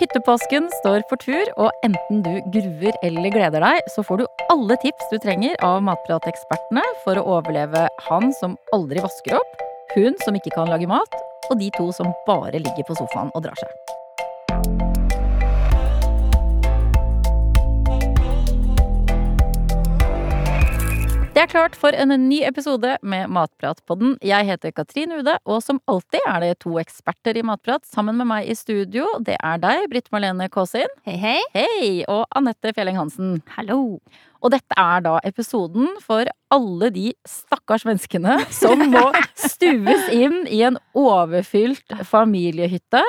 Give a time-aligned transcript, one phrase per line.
[0.00, 4.78] Hyttepåsken står for tur, og enten du gruer eller gleder deg, så får du alle
[4.80, 10.40] tips du trenger av matpratekspertene for å overleve han som aldri vasker opp, hun som
[10.40, 11.20] ikke kan lage mat,
[11.50, 13.89] og de to som bare ligger på sofaen og drar seg.
[21.50, 24.12] Er klart for en ny episode med Matpratpodden.
[24.22, 28.28] Jeg heter Katrin Ude, og som alltid er det to eksperter i matprat sammen med
[28.30, 29.08] meg i studio.
[29.18, 30.86] Det er deg, Britt Marlene Kaasin.
[31.08, 31.40] Hei, hei.
[31.56, 31.88] Hei!
[32.06, 33.40] Og Anette Fjelleng Hansen.
[33.56, 33.98] Hallo.
[34.38, 40.62] Og dette er da episoden for alle de stakkars menneskene som må stues inn i
[40.70, 43.02] en overfylt familiehytte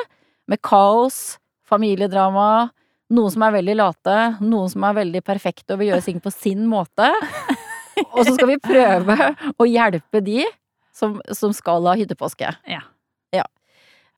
[0.50, 1.38] med kaos,
[1.70, 2.72] familiedrama,
[3.12, 6.34] noen som er veldig late, noen som er veldig perfekte og vil gjøre ting på
[6.34, 7.12] sin måte.
[8.16, 10.46] Og så skal vi prøve å hjelpe de
[10.96, 12.52] som, som skal ha hyttepåske.
[12.70, 12.84] Ja.
[13.36, 13.46] ja.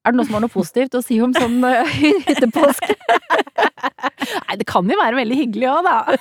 [0.04, 2.98] Er det noen som har noe positivt å si om sånn uh, hyttepåske?
[4.48, 6.18] Nei, det kan jo være veldig hyggelig òg, da.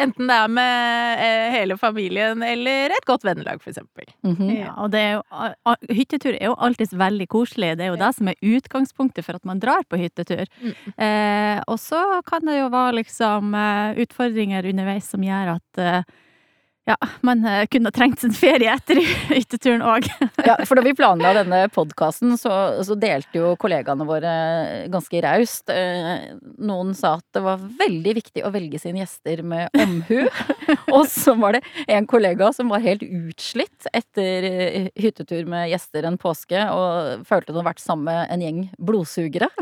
[0.00, 4.06] Enten det er med eh, hele familien eller et godt vennelag, for eksempel.
[4.22, 4.50] -hmm.
[4.52, 7.76] Ja, og det er jo, hyttetur er jo alltid veldig koselig.
[7.78, 10.46] Det er jo det som er utgangspunktet for at man drar på hyttetur.
[10.60, 10.74] Mm.
[10.98, 16.02] Eh, og så kan det jo være liksom eh, utfordringer underveis som gjør at eh,
[16.86, 16.94] ja,
[17.26, 19.00] man eh, kunne trengt sin ferie etter
[19.34, 20.06] hytteturen òg.
[20.46, 22.52] Ja, for da vi planla denne podkasten, så,
[22.86, 24.34] så delte jo kollegaene våre
[24.92, 25.70] ganske raust.
[25.72, 30.28] Eh, Noen sa at det var veldig viktig å velge sine gjester med omhu.
[30.94, 36.06] Og så var det en kollega som var helt utslitt etter eh, hyttetur med gjester
[36.06, 39.48] en påske, og følte hun hadde vært sammen med en gjeng blodsugere.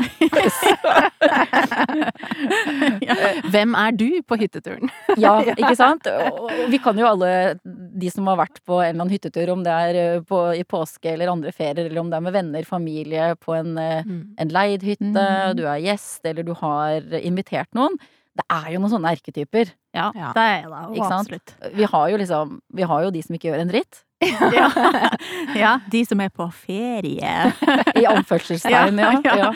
[3.54, 4.90] Hvem er du på hytteturen?
[5.20, 6.06] Ja, ikke sant?
[6.10, 7.30] Og og vi kan jo alle,
[7.64, 10.64] de som har vært på en eller annen hyttetur, om det er eh, på, i
[10.68, 14.20] påske eller andre ferier, eller om det er med venner, familie, på en, mm.
[14.44, 15.56] en leid hytte, Mm.
[15.58, 17.96] du er gjest, eller du har invitert noen.
[18.34, 19.68] Det er jo noen sånne erketyper.
[19.94, 20.32] Ja, Ja.
[20.34, 20.80] det er det.
[20.96, 21.30] Ikke sant?
[21.30, 21.74] Absolutt.
[21.78, 24.00] Vi har jo liksom Vi har jo de som ikke gjør en dritt.
[24.24, 24.66] Ja.
[25.62, 27.52] ja, de som er på ferie.
[27.94, 29.12] I anførselstegn, ja.
[29.20, 29.36] Ja, ja.
[29.44, 29.52] ja.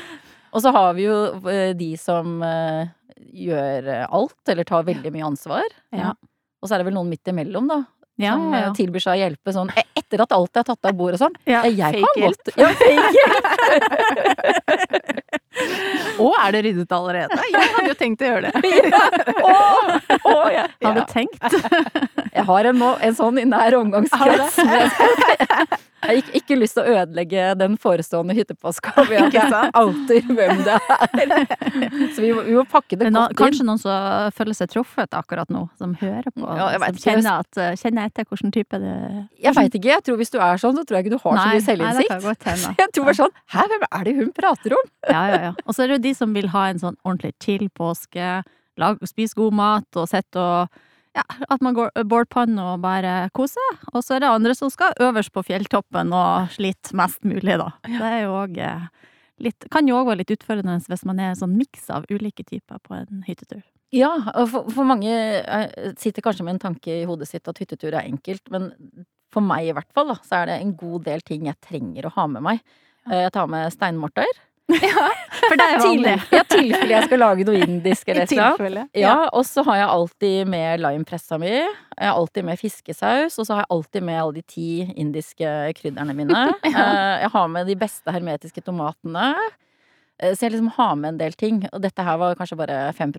[0.55, 1.17] Og så har vi jo
[1.51, 2.87] eh, de som eh,
[3.35, 5.67] gjør alt, eller tar veldig mye ansvar.
[5.91, 6.15] Ja.
[6.63, 7.83] Og så er det vel noen midt imellom, da.
[8.19, 8.71] Ja, som ja, eh, ja.
[8.75, 11.37] tilbyr seg å hjelpe sånn e- etter at alt er tatt av bordet og sånn.
[11.47, 13.45] Ja, Eh, jeg kan godt Ja, fake hjelp!
[16.19, 17.39] Å, er det ryddet allerede?
[17.53, 18.53] Jeg hadde jo tenkt å gjøre det.
[19.53, 21.07] Åh, åh, jeg, Har du ja.
[21.11, 21.43] tenkt?
[22.35, 24.59] jeg har en, en sånn i nær omgangskrets.
[26.09, 30.63] Jeg har ikke, lyst til å ødelegge den forestående hyttepåska Vi har Ikke outer hvem
[30.65, 31.43] det er.
[32.17, 33.41] Så vi må, vi må pakke det nå, godt inn.
[33.43, 37.45] kanskje noen som føler seg truffet akkurat nå, som hører på, Ja, vet som kjenner,
[37.45, 38.95] at, eh, kjenner etter hvilken type det
[39.45, 39.93] Jeg veit ikke.
[39.93, 41.67] jeg tror Hvis du er sånn, så tror jeg ikke du har så mye Nei,
[41.69, 42.25] selvinnsikt.
[42.25, 42.49] godt.
[42.83, 44.91] Jeg tror bare sånn Hæ, hvem er det hun prater om?
[45.13, 45.53] Ja, ja, ja.
[45.67, 48.29] Og så er det jo de som vil ha en sånn ordentlig chill påske,
[48.81, 50.85] lag, spise god mat og sitte og
[51.19, 53.79] ja, at man går bålpanne og bare koser.
[53.93, 57.73] Og så er det andre som skal øverst på fjelltoppen og slite mest mulig, da.
[57.87, 58.61] Det er jo òg
[59.39, 62.43] litt Kan jo òg være litt utfordrende hvis man er en sånn miks av ulike
[62.47, 63.63] typer på en hyttetur.
[63.95, 67.61] Ja, og for, for mange eh, sitter kanskje med en tanke i hodet sitt at
[67.63, 68.73] hyttetur er enkelt, men
[69.33, 72.09] for meg i hvert fall, da, så er det en god del ting jeg trenger
[72.09, 72.61] å ha med meg.
[73.09, 73.71] Eh, Jeg tar med
[74.77, 75.45] steinmorter.
[75.49, 76.15] For det er vanlig.
[76.35, 78.87] ja, tilfelle jeg skal lage noe indisk eller tilfelle.
[78.97, 81.55] Ja, og så har jeg alltid med limepressa mi.
[81.55, 85.55] Jeg har alltid med fiskesaus, og så har jeg alltid med alle de ti indiske
[85.79, 86.45] krydderne mine.
[86.69, 86.85] ja.
[87.25, 89.33] Jeg har med de beste hermetiske tomatene.
[90.21, 91.61] Eh, Så jeg liksom har med en del ting.
[91.73, 93.13] Og dette her var kanskje bare 5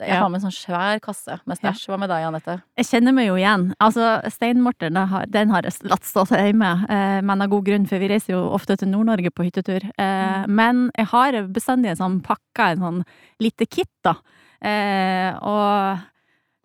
[0.00, 0.20] Jeg Ja.
[0.20, 1.88] har med en sånn svær kasse med stæsj.
[1.88, 2.62] Hva med deg, Anette?
[2.78, 3.74] Jeg kjenner meg jo igjen.
[3.80, 4.94] Altså, steinmorteren,
[5.30, 8.34] den har, jeg latt stå til hjemme, eh, men av god grunn, for vi reiser
[8.34, 9.82] jo ofte til Nord-Norge på hyttetur.
[9.98, 13.04] Eh, men jeg har bestandig en sånn pakka, en sånn
[13.40, 14.14] lite kit, da.
[15.42, 15.98] Og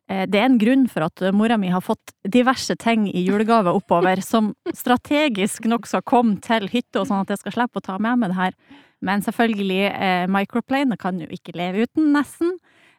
[0.09, 4.21] det er en grunn for at mora mi har fått diverse ting i julegave oppover,
[4.23, 8.17] som strategisk nok skal komme til hytta, sånn at jeg skal slippe å ta med
[8.17, 8.53] meg det her.
[9.01, 12.57] Men selvfølgelig, eh, microplane kan jo ikke leve uten, nesten.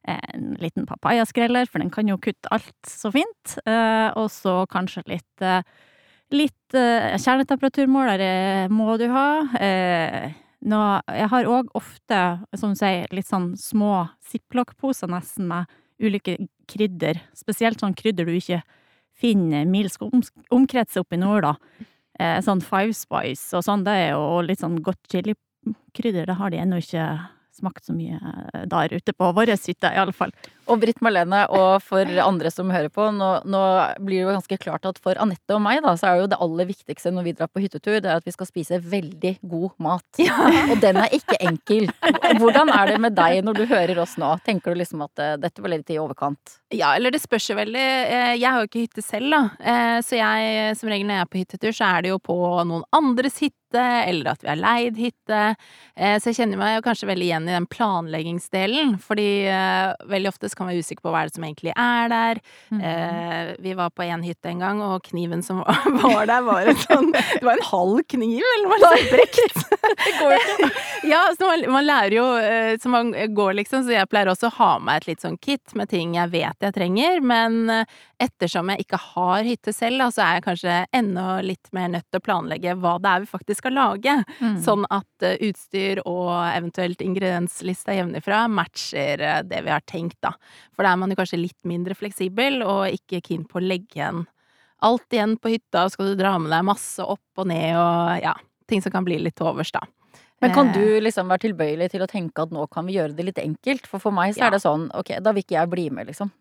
[0.08, 3.58] Eh, En liten papayaskreller, for den kan jo kutte alt så fint.
[3.66, 5.62] Eh, og så kanskje litt eh,
[6.30, 9.42] Litt eh, kjernetemperaturmåler eh, må du ha.
[10.62, 10.80] Nå,
[11.10, 12.18] jeg har òg ofte,
[12.54, 15.66] som du sier, litt sånn små ziplock-poser nesten med
[15.98, 16.36] ulike
[16.70, 17.18] krydder.
[17.34, 18.60] Spesielt sånn krydder du ikke
[19.18, 20.22] finner mils om,
[20.54, 22.38] omkrets oppe i nord, da.
[22.46, 25.02] Sånn Five Spice og sånn, det er jo litt sånn godt
[25.64, 26.26] chilikrydder.
[26.26, 27.06] Det har de ennå ikke
[27.60, 30.32] smakt så mye eh, der ute på vår hytte, i alle fall.
[30.70, 33.62] Og Britt Marlene, og for andre som hører på, nå, nå
[33.98, 36.38] blir det jo ganske klart at for Anette og meg, da, så er jo det
[36.40, 39.70] aller viktigste når vi drar på hyttetur, det er at vi skal spise veldig god
[39.82, 40.22] mat.
[40.70, 41.88] Og den er ikke enkel.
[42.40, 44.30] Hvordan er det med deg når du hører oss nå?
[44.46, 46.58] Tenker du liksom at eh, dette var litt i overkant?
[46.70, 47.82] Ja, eller det spørs jo veldig.
[48.06, 49.42] Eh, Jeg har jo ikke hytte selv, da.
[49.58, 52.36] Eh, Så jeg, som regel når jeg er på hyttetur, så er det jo på
[52.68, 55.40] noen andres hytte, eller at vi har leid hytte.
[55.94, 59.26] Så jeg kjenner meg jo kanskje veldig igjen i den planleggingsdelen, fordi
[60.10, 62.40] veldig ofte så kan være usikker på hva er det som egentlig er der.
[62.70, 62.80] Mm.
[62.90, 66.68] Eh, Vi var på en hytte en gang, og kniven som var var der, var
[66.70, 69.68] en sånn Det var en halv kniv, eller var det sånn brekt?
[71.08, 74.50] Ja, så man, man lærer jo eh, Så man går liksom, så jeg pleier også
[74.50, 77.98] å ha med et litt sånn kit med ting jeg vet jeg trenger, men eh,
[78.20, 82.04] ettersom jeg ikke har hytte selv, da, så er jeg kanskje enda litt mer nødt
[82.12, 84.16] til å planlegge hva det er vi faktisk skal lage.
[84.42, 84.58] Mm.
[84.64, 90.34] Sånn at eh, utstyr og eventuelt ingredienslista hjemmefra matcher det vi har tenkt, da.
[90.74, 93.98] For da er man jo kanskje litt mindre fleksibel og ikke keen på å legge
[94.00, 94.26] igjen
[94.82, 98.22] alt igjen på hytta, og skal du dra med deg masse opp og ned og
[98.24, 98.32] ja,
[98.70, 99.80] ting som kan bli litt til overs, da.
[100.40, 103.12] Men kan Eh, du liksom være tilbøyelig til å tenke at nå kan vi gjøre
[103.14, 103.84] det litt enkelt?
[103.86, 104.46] For for meg så Ja.
[104.46, 106.30] er det sånn, ok, da vil ikke jeg bli med, liksom.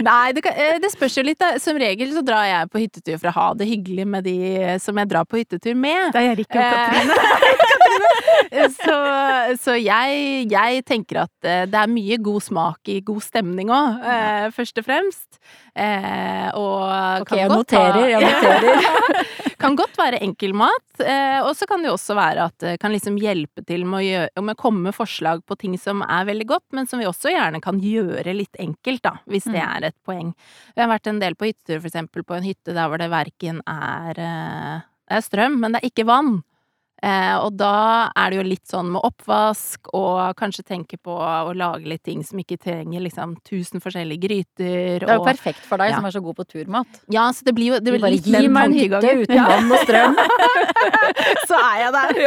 [0.00, 1.58] Nei, det, kan, eh, det spørs jo litt, da.
[1.62, 4.36] Som regel så drar jeg på hyttetur for å ha det hyggelig med de
[4.82, 6.12] som jeg drar på hyttetur med.
[6.16, 7.14] Det gjør ikke Eh, Katrine.
[8.80, 8.96] så
[9.60, 14.00] så jeg, jeg tenker at eh, det er mye god smak i god stemning òg,
[14.06, 15.38] eh, først og fremst.
[15.76, 19.26] Eh, og Ok, kan jeg noterer, jeg noterer.
[19.60, 22.74] kan godt være enkel mat, eh, og så kan det jo også være at det
[22.82, 26.02] kan liksom hjelpe til med å, gjøre, med å komme med forslag på ting som
[26.06, 29.56] er veldig godt, men som vi også gjerne kan gjøre litt enkelt, da, hvis det
[29.56, 29.76] Mm.
[29.76, 30.34] er et poeng.
[30.76, 33.08] Vi har vært en del på hyttetur, for eksempel på en hytte der hvor det
[33.12, 34.84] verken er eh,
[35.16, 36.42] er strøm, men det er ikke vann.
[37.04, 41.52] Eh, og da er det jo litt sånn med oppvask, og kanskje tenke på å
[41.56, 45.04] lage litt ting som ikke trenger liksom tusen forskjellige gryter.
[45.04, 45.98] Det er jo og, perfekt for deg Ja.
[46.00, 46.88] som er så god på turmat.
[47.12, 49.84] ja, så det blir jo det blir bare gi meg en hytte uten vann og
[49.84, 50.16] strøm.
[51.48, 52.22] så er jeg der.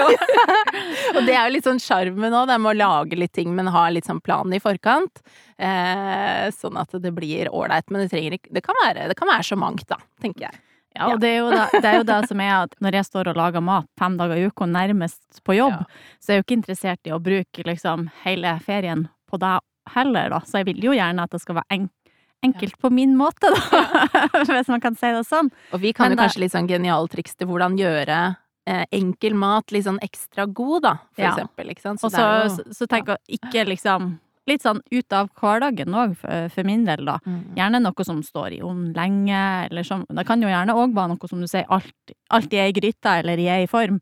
[1.15, 3.73] og det er jo litt sånn sjarmen òg, det med å lage litt ting, men
[3.73, 5.23] ha litt sånn plan i forkant.
[5.57, 7.89] Eh, sånn at det blir ålreit.
[7.89, 10.61] Men det trenger Det kan være, det kan være så mangt, da, tenker jeg.
[10.97, 13.05] Ja, og det er, jo det, det er jo det som er at når jeg
[13.05, 15.85] står og lager mat fem dager i uka nærmest på jobb, Ja.
[16.19, 19.59] så er jeg jo ikke interessert i å bruke liksom hele ferien på deg
[19.93, 20.39] heller, da.
[20.45, 21.95] Så jeg vil jo gjerne at det skal være enkelt
[22.41, 23.81] enkelt på min måte, da.
[24.47, 25.49] Hvis man kan si det sånn.
[25.75, 28.19] Og vi kan Men jo kanskje litt sånn genialtriks til hvordan gjøre
[28.65, 31.33] eh, enkel mat litt sånn ekstra god, da, for Ja.
[31.33, 31.69] eksempel.
[31.73, 31.99] Ikke sant?
[31.99, 33.17] Så Og det så, er jo så, så ja.
[33.17, 34.07] å ikke liksom
[34.49, 37.17] Litt sånn ut av hverdagen òg, for, min del, da.
[37.25, 37.41] Mm.
[37.59, 41.13] Gjerne noe som står i ovnen lenge, eller som Det kan jo gjerne òg være
[41.13, 43.99] noe som du sier, alltid, alltid er i gryta eller i ei form.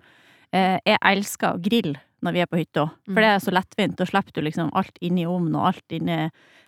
[0.55, 3.97] Eh, jeg elsker å grille når vi er på hytta, for det er så lettvint.
[3.99, 6.21] Da slipper du liksom alt inn i ovnen og alt inn i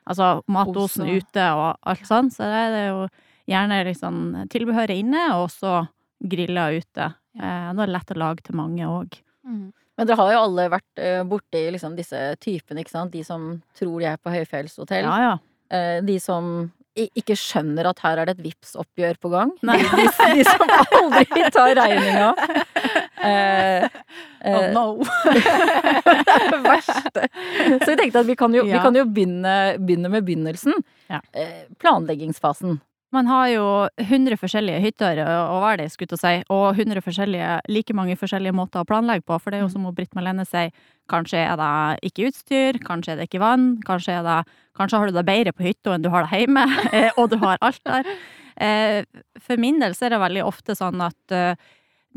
[0.09, 2.31] Altså matosen ute og alt sånn.
[2.33, 3.03] Så det er jo
[3.49, 4.15] gjerne liksom
[4.49, 5.83] tilbehøret inne, og så
[6.19, 7.11] grilla ute.
[7.37, 9.19] Eh, da er det lett å lage til mange òg.
[9.99, 13.13] Men dere har jo alle vært uh, borti liksom disse typene, ikke sant.
[13.13, 15.05] De som tror de er på høyfjellshotell.
[15.05, 15.37] Ja, ja.
[15.69, 16.69] Eh, de som
[16.99, 19.51] ikke skjønner at her er det et Vipps-oppgjør på gang.
[19.61, 20.63] De, de, som
[20.99, 22.33] aldri tar regninga.
[23.19, 23.83] Eh,
[24.47, 25.03] Oh eh, no!
[26.51, 27.25] det verste.
[27.83, 30.77] Så vi tenkte at vi kan jo, vi kan jo begynne, begynne med begynnelsen.
[31.11, 31.19] Ja.
[31.35, 32.79] Eh, planleggingsfasen.
[33.15, 33.65] Man har jo
[33.97, 38.53] 100 forskjellige hytter hva er det skulle jeg si, og 100 forskjellige, like mange forskjellige
[38.53, 39.39] måter å planlegge på.
[39.41, 40.69] For det er jo som Britt Malene sier,
[41.09, 45.09] kanskje er det ikke utstyr, kanskje er det ikke vann, kanskje, er det, kanskje har
[45.09, 46.67] du det bedre på hytta enn du har det hjemme,
[46.99, 48.13] eh, og du har alt der.
[48.61, 49.01] Eh,
[49.41, 51.69] For min del så er det veldig ofte sånn at eh,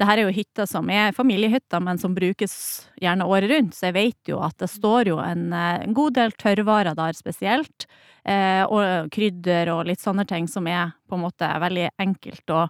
[0.03, 2.55] det her er jo hytter som er familiehytter, men som brukes
[2.99, 6.17] gjerne året rundt, så jeg vet jo at det står jo en, eh, en god
[6.19, 7.87] del tørrvarer der spesielt,
[8.27, 12.67] eh, og krydder og litt sånne ting som er på en måte veldig enkelt å,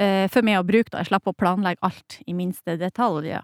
[0.00, 1.04] eh, for meg å bruke, da.
[1.04, 3.28] Jeg slipper å planlegge alt i minste detalj.
[3.28, 3.42] Ja.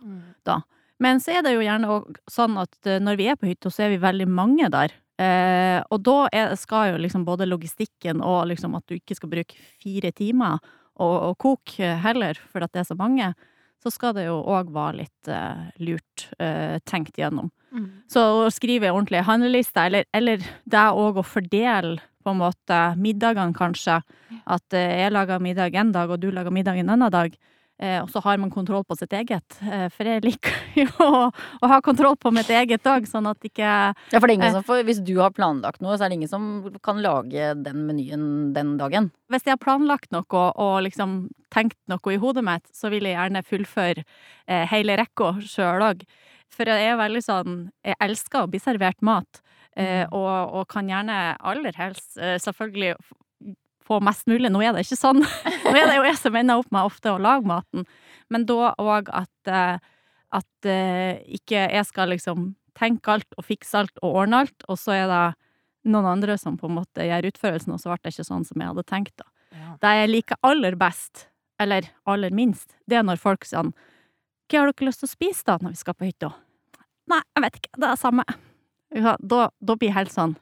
[0.99, 3.87] Men så er det jo gjerne sånn at eh, når vi er på hytta, så
[3.87, 4.97] er vi veldig mange der.
[5.19, 9.33] Eh, og da er, skal jo liksom både logistikken og liksom at du ikke skal
[9.33, 10.63] bruke fire timer
[10.99, 13.33] og, og koke heller, for at det er så mange,
[13.83, 17.53] så skal det jo òg være litt uh, lurt uh, tenkt gjennom.
[17.71, 17.89] Mm.
[18.11, 23.55] Så å skrive ordentlig handleliste, eller, eller det òg å fordele på en måte middagene,
[23.57, 24.01] kanskje.
[24.49, 27.37] At eh, jeg lager middag en dag, og du lager middag en annen dag.
[27.81, 29.55] Eh, og så har man kontroll på sitt eget.
[29.63, 31.21] Eh, for jeg liker jo å,
[31.63, 34.49] å ha kontroll på mitt eget òg, sånn at ikke Ja, for det er ingen
[34.49, 34.57] Eh.
[34.59, 36.49] som får, Hvis du har planlagt noe, så er det ingen som
[36.83, 38.25] kan lage den menyen
[38.57, 39.13] den dagen.
[39.31, 40.25] Hvis jeg har planlagt noe
[40.59, 44.03] og liksom tenkt noe i hodet mitt, så vil jeg gjerne fullføre
[44.49, 46.03] eh, hele rekka sjøl òg.
[46.51, 49.43] For jeg er veldig sånn Jeg elsker å bli servert mat,
[49.77, 50.13] eh, Mm.
[50.19, 52.97] og, og kan gjerne aller helst eh, selvfølgelig
[53.89, 54.51] få mest mulig.
[54.53, 55.25] Nå er det ikke sånn.
[55.65, 57.87] Nå er det jo jeg som ender opp med ofte å lage maten.
[58.33, 59.81] Men da òg at, eh,
[60.39, 64.79] at eh, ikke jeg skal liksom tenke alt og fikse alt og ordne alt, og
[64.79, 65.25] så er det
[65.89, 68.61] noen andre som på en måte gjør utførelsen, og så ble det ikke sånn som
[68.61, 69.15] jeg hadde tenkt.
[69.19, 69.29] da.
[69.57, 69.71] Ja.
[69.83, 71.27] Det jeg liker aller best,
[71.59, 73.73] eller aller minst, det er når folk sier
[74.49, 76.31] Hva har dere lyst til å spise da, når vi skal på hytta?
[77.09, 78.25] Nei, jeg vet ikke, det er det samme.
[78.97, 80.37] Ja, da, da blir jeg helt sånn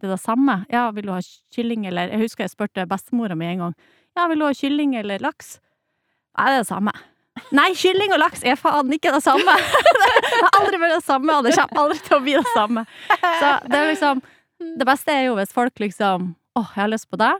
[0.00, 0.58] Det er det samme?
[0.72, 1.20] Ja, vil du ha
[1.54, 3.74] kylling eller Jeg husker jeg spurte bestemora mi en gang.
[4.18, 5.58] Ja, vil du ha kylling eller laks?
[6.38, 6.92] Nei, det er det samme.
[7.54, 9.54] Nei, kylling og laks er faen ikke det samme!
[10.00, 12.84] det har aldri vært det samme, og det kommer aldri til å bli det samme.
[13.10, 14.22] Så det er liksom
[14.78, 17.32] Det beste er jo hvis folk liksom Åh, jeg har lyst på det.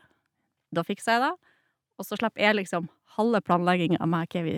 [0.75, 1.32] Da fikser jeg det.
[2.02, 4.56] Og så slipper jeg liksom halve planlegginga meg hva vi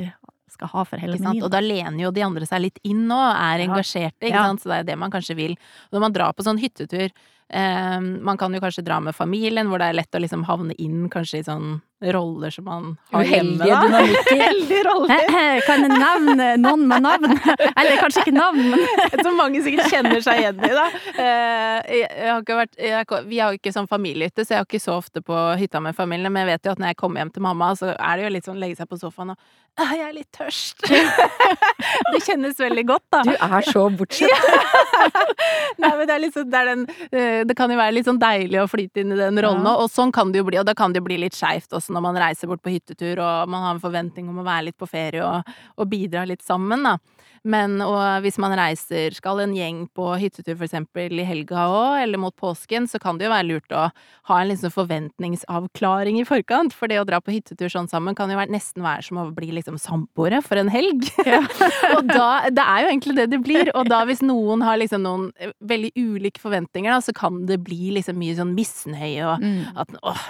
[0.49, 1.43] skal ha for hele menyen.
[1.45, 4.47] Og da lener jo de andre seg litt inn nå, er engasjerte, ikke Ja.
[4.49, 4.62] sant.
[4.65, 5.57] Så det er det man kanskje vil.
[5.93, 7.12] Når man drar på sånn hyttetur,
[7.50, 11.07] man kan jo kanskje dra med familien, hvor det er lett å liksom havne inn
[11.12, 11.76] kanskje i sånn
[12.12, 13.81] roller som man har hjemme, Uheldige da.
[13.87, 14.41] dynamikker.
[14.47, 15.62] Heldige roller.
[15.67, 17.38] Kan jeg nevne noen med navn?
[17.81, 18.85] Eller kanskje ikke navn, men
[19.25, 20.87] Som mange sikkert kjenner seg igjen i, da.
[21.17, 24.69] Eh, jeg, har ikke vært, jeg, vi har jo ikke sånn familiehytte, så jeg er
[24.69, 26.33] ikke så ofte på hytta med familien.
[26.35, 28.35] Men jeg vet jo at når jeg kommer hjem til mamma, så er det jo
[28.37, 29.41] litt sånn legge seg på sofaen og
[29.76, 30.87] «Ah, Jeg er litt tørst.
[30.88, 33.19] det kjennes veldig godt, da.
[33.29, 34.47] Du er så bortsett.
[35.76, 38.21] Nei, men det er liksom, det er den eh, Det kan jo være litt sånn
[38.23, 39.75] deilig å flyte inn i den rollen, Ja.
[39.85, 40.57] og sånn kan det jo bli.
[40.62, 43.21] Og da kan det jo bli litt skeivt også når man reiser bort på hyttetur,
[43.23, 46.45] og man har en forventning om å være litt på ferie og, og bidra litt
[46.47, 46.97] sammen, da.
[47.47, 47.79] Men
[48.25, 52.88] hvis man reiser, skal en gjeng på hyttetur eksempel i helga òg, eller mot påsken,
[52.91, 53.87] så kan det jo være lurt å
[54.31, 56.75] ha en liksom forventningsavklaring i forkant.
[56.76, 59.26] For det å dra på hyttetur sånn sammen kan jo være, nesten være som å
[59.37, 61.07] bli liksom samboere for en helg.
[61.97, 63.71] og da Det er jo egentlig det det blir.
[63.76, 67.61] Og da hvis noen har liksom noen eh, veldig ulike forventninger, da, så kan det
[67.67, 69.67] bli liksom mye sånn misnøye og Mm.
[69.76, 70.21] at åh,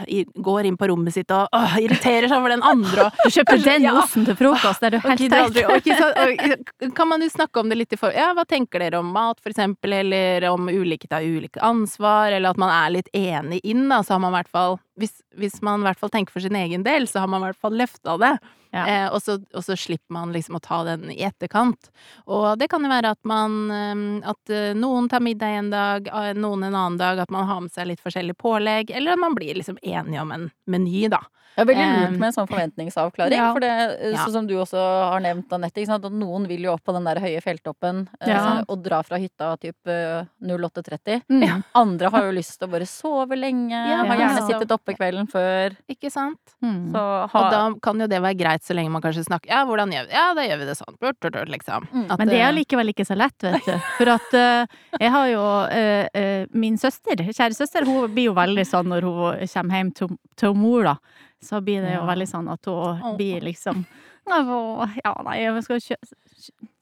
[0.43, 3.61] går inn på rommet sitt og åh, irriterer seg over den andre og Du kjøper
[3.63, 3.93] den Ja.
[4.01, 5.55] osen til frokost, er du helt teit?
[5.55, 8.11] helt kan man jo snakke om det litt i for...
[8.11, 12.51] Ja, hva tenker dere om mat, for eksempel, eller om ulike tar ulike ansvar, eller
[12.51, 15.61] at man er litt enig inn, da, så har man i hvert fall hvis, hvis
[15.65, 17.77] man i hvert fall tenker for sin egen del, så har man i hvert fall
[17.77, 18.33] løfta det.
[18.75, 18.85] Ja.
[18.87, 21.91] Eh, og, så, og så slipper man liksom å ta den i etterkant.
[22.27, 26.11] Og det kan jo være at man eh, At eh, noen tar middag en dag,
[26.11, 29.23] eh, noen en annen dag, at man har med seg litt forskjellig pålegg, eller at
[29.23, 31.23] man blir liksom enige om en meny, da.
[31.57, 33.39] Det er veldig lurt med en sånn forventningsavklaring.
[33.39, 33.47] ja.
[33.55, 36.93] For det, sånn som du også har nevnt, Anette, at noen vil jo opp på
[36.93, 38.61] den der høye fjelltoppen Ja.
[38.69, 41.23] og dra fra hytta typ eh, 08.30.
[41.33, 41.63] Mm.
[41.81, 45.27] Andre har jo lyst til å bare sove lenge, har gjerne sittet sittet oppe kvelden
[45.31, 45.75] før.
[45.91, 46.55] Ikke sant?
[46.63, 46.93] Mm.
[46.95, 49.65] Så ha, Og da kan jo det være greit, så lenge man kanskje snakker Ja,
[49.67, 50.17] hvordan gjør vi det?
[50.17, 50.99] Ja, da gjør vi det sånn.
[51.01, 51.89] Burt, burt, burt, liksom.
[51.91, 52.07] Mm.
[52.07, 53.75] At, Men det er eh, likevel ikke så lett, vet du.
[53.99, 58.37] For at uh, jeg har jo uh, uh, Min søster, kjære søster, hun blir jo
[58.39, 60.97] veldig sånn når hun kommer hjem til, til mor, da.
[61.43, 62.07] Så blir det jo Ja.
[62.09, 63.85] veldig sånn at hun blir liksom
[64.27, 65.99] Ja, nei, jeg skal kjø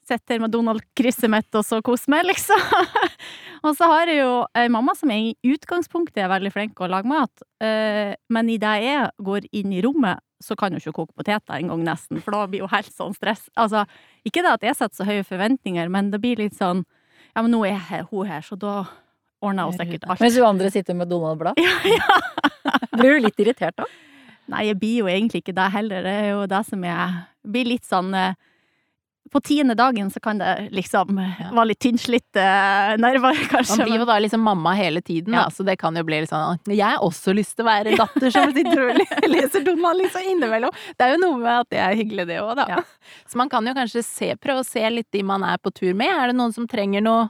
[0.07, 2.61] sitte her med Donald-krysset mitt og så koser meg, liksom.
[3.65, 6.91] og så har jeg jo ei mamma som i utgangspunktet er veldig flink til å
[6.93, 7.45] lage mat,
[8.29, 11.81] men i det jeg går inn i rommet, så kan hun ikke koke poteter engang,
[11.87, 13.47] nesten, for da blir hun helt sånn stress.
[13.57, 13.85] Altså,
[14.27, 16.85] ikke det at jeg setter så høye forventninger, men det blir litt sånn
[17.35, 18.85] Ja, men nå er her, hun her, så da
[19.43, 20.21] ordner hun sikkert alt.
[20.23, 21.59] Mens du andre sitter med Donald-blad.
[21.65, 22.19] Ja, ja.
[22.95, 23.87] Blir du litt irritert da?
[24.51, 26.05] Nei, jeg blir jo egentlig ikke det heller.
[26.05, 27.17] Det er jo det som jeg
[27.55, 28.37] blir litt sånn eh,
[29.33, 31.49] På tiende dagen så kan det liksom Ja.
[31.57, 33.77] være litt tynnslitte eh, nerver, kanskje.
[33.77, 35.43] Man blir jo da liksom mamma hele tiden, Ja.
[35.45, 37.95] da, så det kan jo bli litt sånn Jeg har også lyst til å være
[37.97, 40.71] datter som sitter og le- leser Donald liksom innimellom.
[40.97, 42.65] Det er jo noe med at det er hyggelig, det òg, da.
[42.77, 42.83] Ja.
[43.27, 45.93] Så man kan jo kanskje se, prøve å se litt de man er på tur
[45.97, 46.07] med.
[46.13, 47.29] Er det noen som trenger noe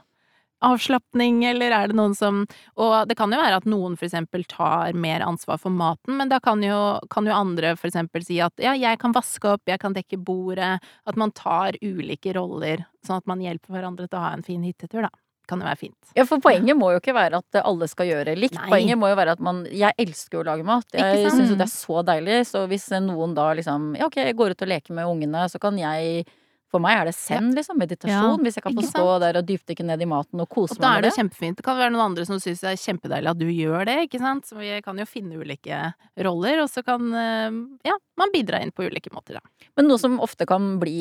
[0.64, 2.44] avslapning, eller er det noen som
[2.80, 6.32] Og det kan jo være at noen for eksempel tar mer ansvar for maten, men
[6.32, 9.64] da kan jo, kan jo andre for eksempel si at ja, jeg kan vaske opp,
[9.68, 10.76] jeg kan dekke bordet.
[11.06, 14.64] At man tar ulike roller, sånn at man hjelper hverandre til å ha en fin
[14.64, 15.12] hyttetur, da.
[15.46, 16.08] Kan jo være fint.
[16.18, 18.56] Ja, for poenget må jo ikke være at alle skal gjøre likt.
[18.58, 18.70] Nei.
[18.72, 20.88] Poenget må jo være at man Jeg elsker jo å lage mat.
[20.90, 22.40] Jeg syns jo det er så deilig.
[22.50, 25.62] Så hvis noen da liksom Ja, ok, jeg går ut og leker med ungene, så
[25.62, 26.26] kan jeg
[26.72, 27.78] For meg er det zen, liksom.
[27.78, 28.40] Meditasjon.
[28.42, 30.88] hvis jeg kan få stå der og dypdykke ned i maten og kose Og da
[30.88, 31.18] meg er med det det.
[31.20, 31.56] kjempefint.
[31.60, 34.18] Det kan være noen andre som syns det er kjempedeilig at du gjør det, ikke
[34.18, 34.48] sant.
[34.50, 35.78] Så vi kan jo finne ulike
[36.26, 39.68] roller, og så kan eh, ja, man bidra inn på ulike måter, da.
[39.78, 40.96] Men noe som ofte kan bli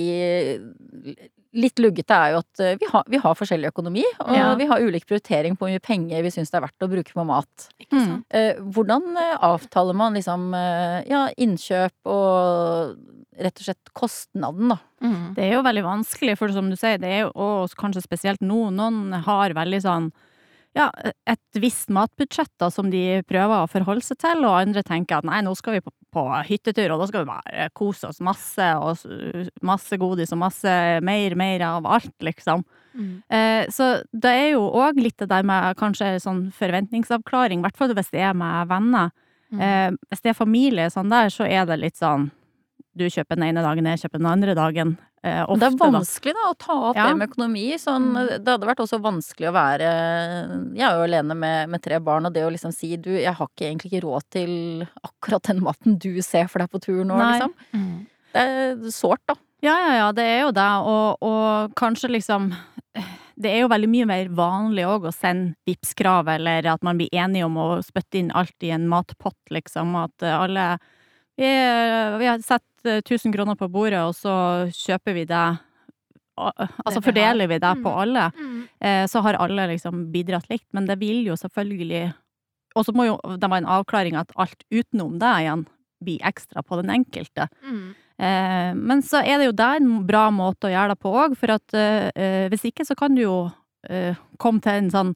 [1.56, 4.04] litt luggete, er jo at eh, vi har, vi har forskjellig økonomi.
[4.26, 4.54] Og Ja.
[4.60, 7.16] vi har ulik prioritering på hvor mye penger vi syns det er verdt å bruke
[7.16, 7.70] på mat.
[7.90, 8.06] Mm.
[8.06, 8.38] sant?
[8.76, 10.52] Hvordan avtaler man liksom
[11.08, 12.98] ja, innkjøp og
[13.38, 14.78] rett og slett kostnaden, da.
[15.04, 15.34] Mm.
[15.36, 18.44] Det er jo veldig vanskelig, for som du sier, det er jo og kanskje spesielt
[18.46, 20.10] nå, noen har veldig sånn
[20.76, 20.90] ja,
[21.24, 25.28] et visst matbudsjett da, som de prøver å forholde seg til, og andre tenker at
[25.28, 28.68] nei, nå skal vi på, på hyttetur, og da skal vi bare kose oss masse,
[28.76, 30.74] og masse godis og masse
[31.06, 32.66] mer, mer av alt, liksom.
[32.96, 33.14] Mm.
[33.28, 37.80] Eh, så det er jo òg litt det der med kanskje sånn forventningsavklaring, i hvert
[37.80, 39.16] fall hvis det er med venner.
[39.56, 39.62] Mm.
[39.64, 42.30] Eh, hvis det er familie sånn der, så er det litt sånn
[42.96, 44.98] du kjøper den ene dagen, jeg kjøper den andre dagen.
[45.26, 47.08] Eh, ofte, det er vanskelig da å ta opp Ja.
[47.10, 47.64] det med økonomi.
[47.82, 48.44] Sånn, Mm.
[48.44, 49.90] Det hadde vært også vanskelig å være
[50.76, 53.34] Jeg er jo alene med, med tre barn, og det å liksom si du, jeg
[53.34, 57.04] har ikke, egentlig ikke råd til akkurat den maten du ser for deg på tur
[57.04, 57.40] nå, Nei.
[57.40, 57.54] liksom.
[57.74, 58.06] Mm.
[58.36, 59.36] Det er sårt, da.
[59.64, 62.52] Ja, ja, ja, det er jo det, og, og kanskje liksom
[63.36, 67.10] Det er jo veldig mye mer vanlig òg å sende Vipps-krav, eller at man blir
[67.12, 69.96] enige om å spytte inn alt i en matpott, liksom.
[70.06, 70.78] At alle
[71.36, 74.36] Vi, vi har satt eh, 1000 kroner på bordet, og så
[74.74, 75.46] kjøper vi det
[76.36, 78.00] Altså fordeler vi det på Mm.
[78.02, 78.32] alle.
[78.36, 78.68] Mm.
[78.82, 82.14] Eh, Så har alle liksom bidratt likt, men det vil jo selvfølgelig
[82.76, 85.66] Og så må jo det være en avklaring at alt utenom det igjen
[86.04, 87.48] blir ekstra på den enkelte.
[87.64, 87.96] Mm.
[88.20, 91.38] Eh, men så er det jo det en bra måte å gjøre det på òg,
[91.38, 93.52] for at eh, eh, hvis ikke så kan du jo
[93.90, 95.16] eh, komme til en sånn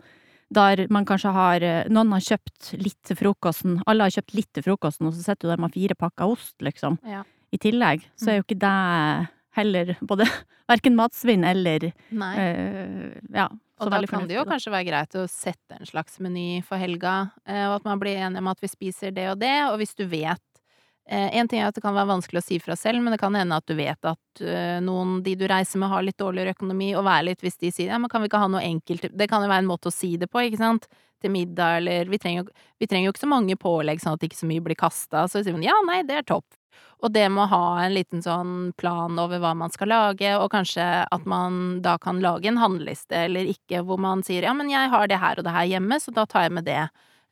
[0.49, 4.53] der man kanskje har eh, Noen har kjøpt litt til frokosten, alle har kjøpt litt
[4.53, 7.23] til frokosten, og så sitter du der med fire pakker ost, liksom, Ja.
[7.51, 8.05] I tillegg.
[8.19, 8.75] Så er jo ikke det
[9.57, 10.27] heller både
[10.71, 12.35] verken matsvinn eller Nei.
[12.37, 13.49] Øh, Ja.
[13.79, 14.51] Og da kan det jo da.
[14.57, 18.17] kanskje være greit å sette en slags meny for helga, eh, og at man blir
[18.19, 20.43] enig om at vi spiser det og det, og hvis du vet
[21.07, 23.21] eh, En ting er at det kan være vanskelig å si fra selv, men det
[23.21, 24.43] kan hende at du vet at
[24.83, 27.93] noen de du reiser med har litt dårligere økonomi, og være litt hvis de sier
[27.93, 29.95] ja, men kan vi ikke ha noe enkelt Det kan jo være en måte å
[29.95, 30.91] si det på, ikke sant?
[31.23, 32.51] Til middag, eller Vi trenger jo,
[32.83, 35.39] vi trenger jo ikke så mange pålegg sånn at ikke så mye blir kasta, så
[35.39, 36.45] sier man ja, nei, det er topp.
[36.99, 40.49] Og det med å ha en liten sånn plan over hva man skal lage, og
[40.51, 44.71] kanskje at man da kan lage en handleliste eller ikke, hvor man sier ja, men
[44.71, 46.83] jeg har det her og det her hjemme, så da tar jeg med det.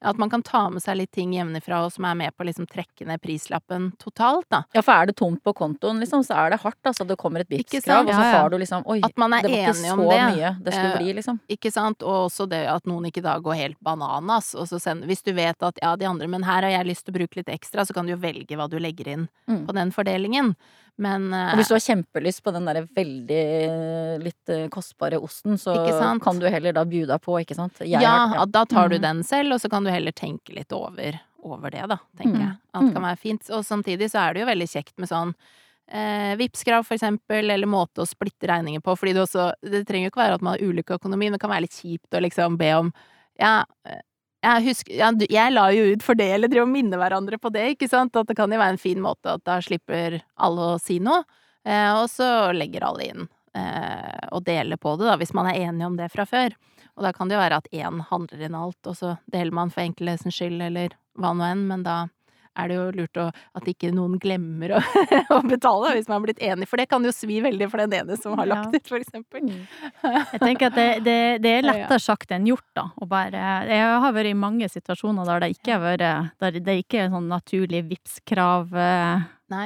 [0.01, 2.47] At man kan ta med seg litt ting hjemmefra og som er med på å
[2.47, 4.59] liksom trekke ned prislappen totalt, da.
[4.75, 6.77] Ja, for er det tomt på kontoen, liksom, så er det hardt.
[6.85, 8.49] Altså, det kommer et Vipps-krav, og så ja.
[8.53, 10.21] du liksom Oi, det var ikke så det.
[10.37, 11.39] mye det skulle Eh, bli, liksom.
[11.49, 12.03] Ikke sant?
[12.03, 15.33] Og også det at noen ikke da går helt bananas, og så send, Hvis du
[15.33, 17.81] vet at ja, de andre, men her har jeg lyst til å bruke litt ekstra,
[17.85, 19.65] så kan du jo velge hva du legger inn Mm.
[19.65, 20.55] på den fordelingen.
[20.97, 25.19] Men eh, Og hvis du har kjempelyst på den der veldig eh, litt eh, kostbare
[25.21, 25.75] osten, så
[26.23, 27.77] kan du heller da bjude deg på, ikke sant?
[27.83, 29.01] Jeg ja, har- ja, da tar du Mm.
[29.01, 32.41] den selv, og så kan du heller tenke litt over, over det, da, tenker Mm.
[32.47, 32.57] jeg.
[32.73, 33.49] Alt kan være fint.
[33.51, 35.35] Og samtidig så er det jo veldig kjekt med sånn
[35.89, 40.09] eh, Vipps-krav, for eksempel, eller måte å splitte regninger på, fordi det også Det trenger
[40.09, 42.19] jo ikke være at man har ulik økonomi, men det kan være litt kjipt å
[42.21, 42.91] liksom be om
[43.39, 43.63] Ja,
[44.47, 47.51] jeg husker ja, Jeg la jo ut for det, eller driver og minner hverandre på
[47.53, 48.15] det, ikke sant?
[48.15, 51.23] At det kan jo være en fin måte at da slipper alle å si noe,
[51.67, 55.67] eh, og så legger alle inn eh, og deler på det, da, hvis man er
[55.67, 56.55] enig om det fra før.
[56.97, 59.73] Og da kan det jo være at én handler inn alt, og så deler man
[59.73, 61.97] for enkelhetsens skyld, eller hva nå enn, men da
[62.57, 64.81] er det jo lurt å, at ikke noen glemmer å,
[65.35, 67.95] å betale, hvis man har blitt enig, for det kan jo svi veldig for den
[67.99, 69.45] ene som har lagt ut, for eksempel.
[69.47, 69.61] Mm.
[70.33, 72.87] Jeg tenker at det, det, det er lettere sagt enn gjort, da.
[73.01, 76.75] Og bare Jeg har vært i mange situasjoner der det ikke har vært Der det
[76.83, 78.75] ikke er sånn naturlig Vipps-krav,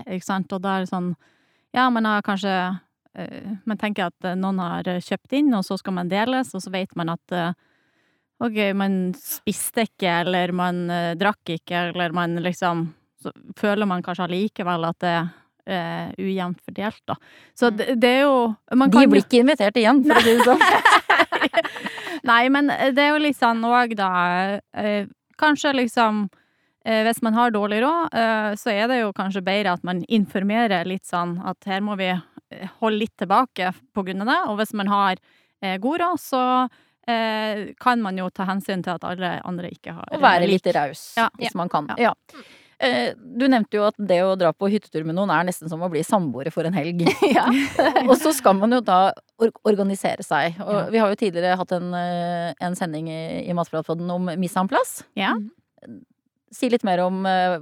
[0.01, 0.53] ikke sant.
[0.55, 1.11] Og da er det sånn
[1.75, 2.53] Ja, man har kanskje
[3.15, 6.73] eh, Man tenker at noen har kjøpt inn, og så skal man deles, og så
[6.73, 7.53] vet man at eh,
[8.41, 12.87] Ok, man spiste ikke, eller man eh, drakk ikke, eller man liksom
[13.21, 15.11] Så føler man kanskje allikevel at det
[15.69, 17.13] er ujevnt fordelt, da.
[17.53, 17.75] Så Mm.
[17.77, 20.33] det, det er jo man De kan jo- blir ikke invitert igjen, for å si
[20.37, 20.59] det sånn.
[22.23, 24.09] Nei, men det er jo litt sånn òg, da
[24.73, 25.05] eh,
[25.41, 26.23] Kanskje liksom
[26.85, 30.03] eh, Hvis man har dårlig råd, eh, så er det jo kanskje bedre at man
[30.09, 34.39] informerer litt sånn at her må vi eh, holde litt tilbake på grunn av det.
[34.49, 35.15] Og hvis man har
[35.61, 36.43] eh, god råd, så
[37.07, 40.65] eh, kan man jo ta hensyn til at alle andre ikke har Og være litt
[40.75, 41.29] raus, Ja.
[41.37, 41.87] hvis man kan.
[41.97, 42.11] Ja.
[42.11, 42.13] Ja.
[42.81, 45.79] Eh, Du nevnte jo at det å dra på hyttetur med noen er nesten som
[45.81, 47.03] å bli samboere for en helg.
[47.37, 47.45] Ja.
[48.09, 50.57] Og så skal man jo da or organisere seg.
[50.59, 50.85] Og Ja.
[50.89, 54.67] vi har jo tidligere hatt en, eh, en sending i, i Matpratpodden om mise en
[54.67, 55.03] place.
[55.15, 55.35] Ja.
[56.51, 57.59] Si litt mer om eh,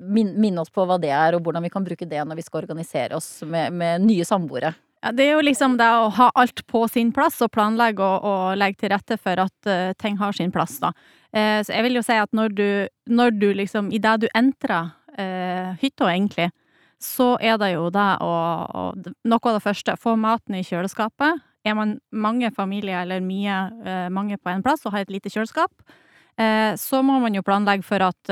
[0.00, 2.42] min, Minne oss på hva det er, og hvordan vi kan bruke det når vi
[2.46, 4.72] skal organisere oss med, med nye samboere.
[5.04, 8.24] Ja, det er jo liksom det å ha alt på sin plass og planlegge og,
[8.24, 10.94] og legge til rette for at uh, ting har sin plass, da.
[11.28, 12.68] Uh, så jeg vil jo si at når du,
[13.12, 16.48] når du liksom, i det du entrer uh, hytta, egentlig,
[16.96, 18.32] så er det jo det å,
[18.64, 18.86] å
[19.28, 21.44] Noe av det første, få maten i kjøleskapet.
[21.68, 25.32] Er man mange familier eller mye, uh, mange på en plass og har et lite
[25.32, 26.00] kjøleskap,
[26.34, 28.30] så må man jo planlegge for at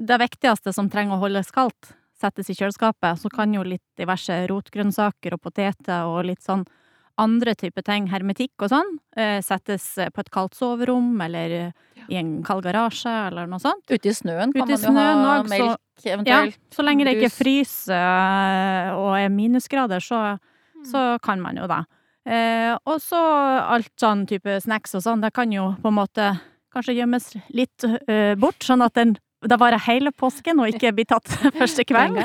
[0.00, 3.20] det viktigste som trenger å holdes kaldt, settes i kjøleskapet.
[3.20, 6.66] Så kan jo litt diverse rotgrønnsaker og poteter og litt sånn
[7.20, 11.72] andre typer ting, hermetikk og sånn, eh, settes på et kaldt soverom eller
[12.08, 13.84] i en kald garasje eller noe sånt.
[13.90, 16.56] Ute i snøen kan Ute i man jo ha også, melk, eventuelt.
[16.56, 20.38] Ja, så lenge det ikke fryser eh, og er minusgrader, så,
[20.88, 21.82] så kan man jo det.
[22.30, 23.20] Eh, og så
[23.76, 26.30] alt sånn type snacks og sånn, det kan jo på en måte
[26.74, 29.16] kanskje gjemmes litt eh, bort, sånn at den
[29.48, 31.28] det varer hele påsken og ikke blir tatt
[31.60, 32.20] første kveld.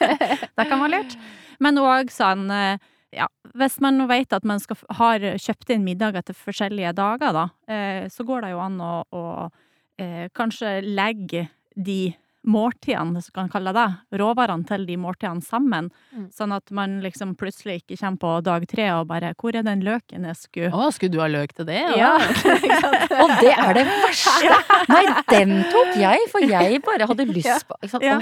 [0.56, 1.16] det kan være lurt.
[1.62, 2.80] Men òg sånn eh,
[3.14, 7.44] ja, hvis man vet at man skal, har kjøpt inn middager til forskjellige dager, da,
[7.70, 9.24] eh, så går det jo an å, å
[10.02, 13.86] eh, kanskje legge de måltidene, du kan kalle det
[14.20, 15.90] råvarene til de måltidene sammen.
[16.14, 16.26] Mm.
[16.34, 19.84] Sånn at man liksom plutselig ikke kommer på dag tre og bare 'Hvor er den
[19.84, 21.82] løken jeg skulle Å, skulle du ha løk til det?
[21.96, 22.16] Ja.
[23.22, 24.60] Og det er det verste!
[24.88, 28.04] Nei, den tok jeg, for jeg bare hadde lyst på ikke?
[28.04, 28.20] Ja.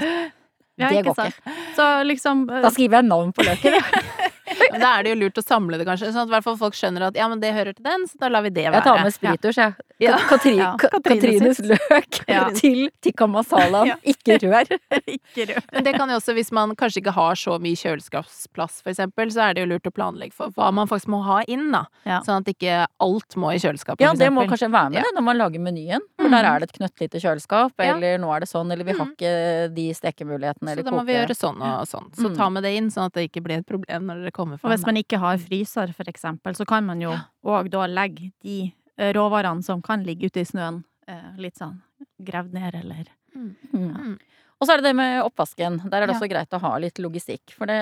[0.73, 1.35] Ja, Det ikke går sant?
[1.75, 3.77] Så liksom Da skriver jeg navn på løken.
[4.71, 7.17] Men da er det jo lurt å samle det, kanskje, sånn at folk skjønner at
[7.17, 8.81] ja, men det hører til den, så da lar vi det være.
[8.81, 9.75] Jeg tar med spiritus, jeg.
[9.99, 10.17] Ja.
[10.29, 12.49] Katri, Ja, Ka- Katrines løk Ja.
[12.59, 13.85] til tikka masala.
[13.87, 13.95] Ja.
[14.13, 14.65] Ikke rør.
[15.07, 15.61] Ikke rør.
[15.71, 19.31] Men det kan jo også, hvis man kanskje ikke har så mye kjøleskapsplass, for eksempel,
[19.31, 21.85] så er det jo lurt å planlegge for hva man faktisk må ha inn, da.
[22.05, 22.19] Ja.
[22.25, 25.05] Sånn at ikke alt må i kjøleskapet, Ja, det må kanskje være med Ja.
[25.07, 26.01] det når man lager menyen.
[26.19, 26.35] For mm.
[26.37, 27.95] der er det et knøttlite kjøleskap, Ja.
[27.95, 29.15] eller nå er det sånn, eller vi har Mhm.
[29.15, 32.11] ikke de stekemulighetene, Så da må vi gjøre sånn og sånn.
[32.15, 32.35] Så Mm.
[32.37, 34.71] ta med det inn, sånn at det ikke blir et problem når dere kommer Og
[34.71, 38.73] hvis man ikke har fryser, for eksempel, så kan man jo òg da legge de
[38.97, 41.81] råvarene som kan ligge ute i snøen, eh, litt sånn
[42.23, 43.55] gravd ned, eller Mm.
[43.73, 44.17] Mm.
[44.63, 45.81] Og så er det det med oppvasken.
[45.83, 46.19] Der er det Ja.
[46.19, 47.51] også greit å ha litt logistikk.
[47.57, 47.79] For det,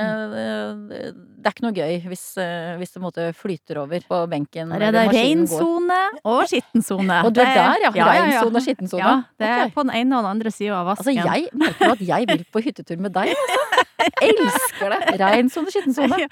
[0.89, 4.74] det, det er ikke noe gøy hvis, eh, hvis det måte flyter over på benken.
[4.74, 7.20] Der er det reinsone og skittensone.
[7.28, 7.91] Og du er der, ja.
[7.94, 9.04] Reinsone og skittensone.
[9.04, 9.76] Ja, det er okay.
[9.76, 12.63] på den ene og den andre sida av Altså, jeg merker at jeg vil på
[12.65, 13.36] hyttetur med deg.
[13.36, 13.67] Altså.
[14.02, 15.20] Jeg elsker det!
[15.22, 16.17] Reinsone, skittensone.
[16.24, 16.28] Ja.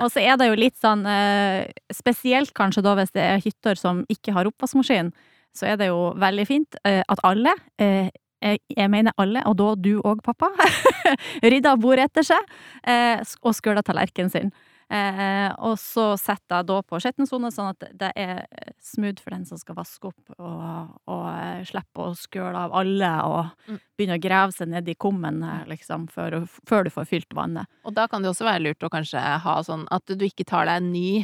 [0.00, 3.76] Og så er det jo litt sånn eh, Spesielt kanskje da hvis det er hytter
[3.76, 5.12] som ikke har oppvaskmaskin,
[5.52, 7.52] så er det jo veldig fint eh, at alle
[8.42, 10.48] jeg jeg mener alle, og da du òg, pappa,
[11.42, 12.52] rydder bordet etter seg
[12.88, 14.52] eh, og skøler tallerkenen sin.
[14.90, 18.40] Eh, og så setter jeg da på skittensone, sånn at det er
[18.82, 23.12] smooth for den som skal vaske opp, og, og eh, slippe å skøle av alle
[23.28, 23.76] og Mm.
[24.00, 27.70] begynne å grave seg ned i kummen, eh, liksom, før, før du får fylt vannet.
[27.86, 30.66] Og da kan det også være lurt å kanskje ha sånn at du ikke tar
[30.66, 31.20] deg en ny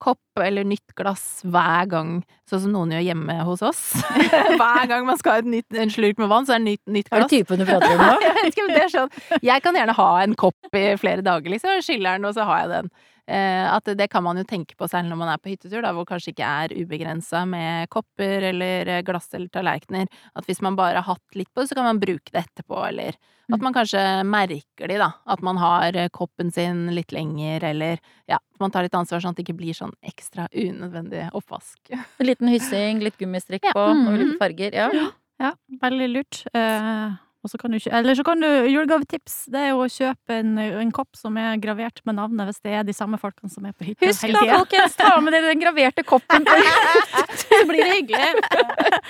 [0.00, 2.12] kopp eller nytt glass hver gang,
[2.50, 3.82] sånn som noen gjør hjemme hos oss.
[4.60, 7.12] hver gang man skal ha nytt, en slurk med vann, så er det nytt, nytt
[7.12, 7.30] Er glass.
[7.30, 8.16] det typen du prater om nå?
[8.26, 11.80] Jeg ikke, det er sånn Jeg kan gjerne ha en kopp i flere dager, liksom.
[11.84, 12.92] Skiller den, og så har jeg den.
[13.30, 15.92] Eh, at det kan man jo tenke på særlig når man er på hyttetur, da,
[15.94, 20.08] hvor kanskje ikke er ubegrensa med kopper eller eh, glass eller tallerkener.
[20.34, 22.80] At hvis man bare har hatt litt på det, så kan man bruke det etterpå,
[22.88, 23.18] eller
[23.50, 25.08] at man kanskje merker de, da.
[25.30, 27.98] At man har eh, koppen sin litt lenger, eller
[28.30, 31.78] ja, man tar litt ansvar sånn at det ikke blir sånn ekstra unødvendig oppvask.
[31.90, 33.72] En liten hyssing, litt gummistrikk Ja.
[33.72, 34.18] på, og Mhm.
[34.18, 34.72] litt farger.
[34.74, 35.10] Ja.
[35.40, 36.46] Ja, veldig lurt.
[36.54, 40.36] Eh, og så kan du Eller så kan du Julegavetips, det er jo å kjøpe
[40.42, 43.64] en, en kopp som er gravert med navnet, hvis det er de samme folkene som
[43.64, 46.44] er på hytta Husk da, folkens, ta med dere den graverte koppen.
[47.40, 48.42] Så blir det hyggelig.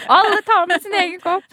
[0.07, 1.45] Alle tar med sin egen kopp.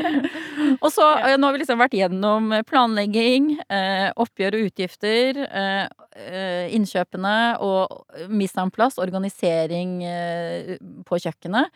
[0.84, 5.88] Og så, eh, nå har vi liksom vært gjennom planlegging, eh, oppgjør og utgifter, eh,
[6.16, 11.74] eh, innkjøpene og mise en plass, organisering eh, på kjøkkenet.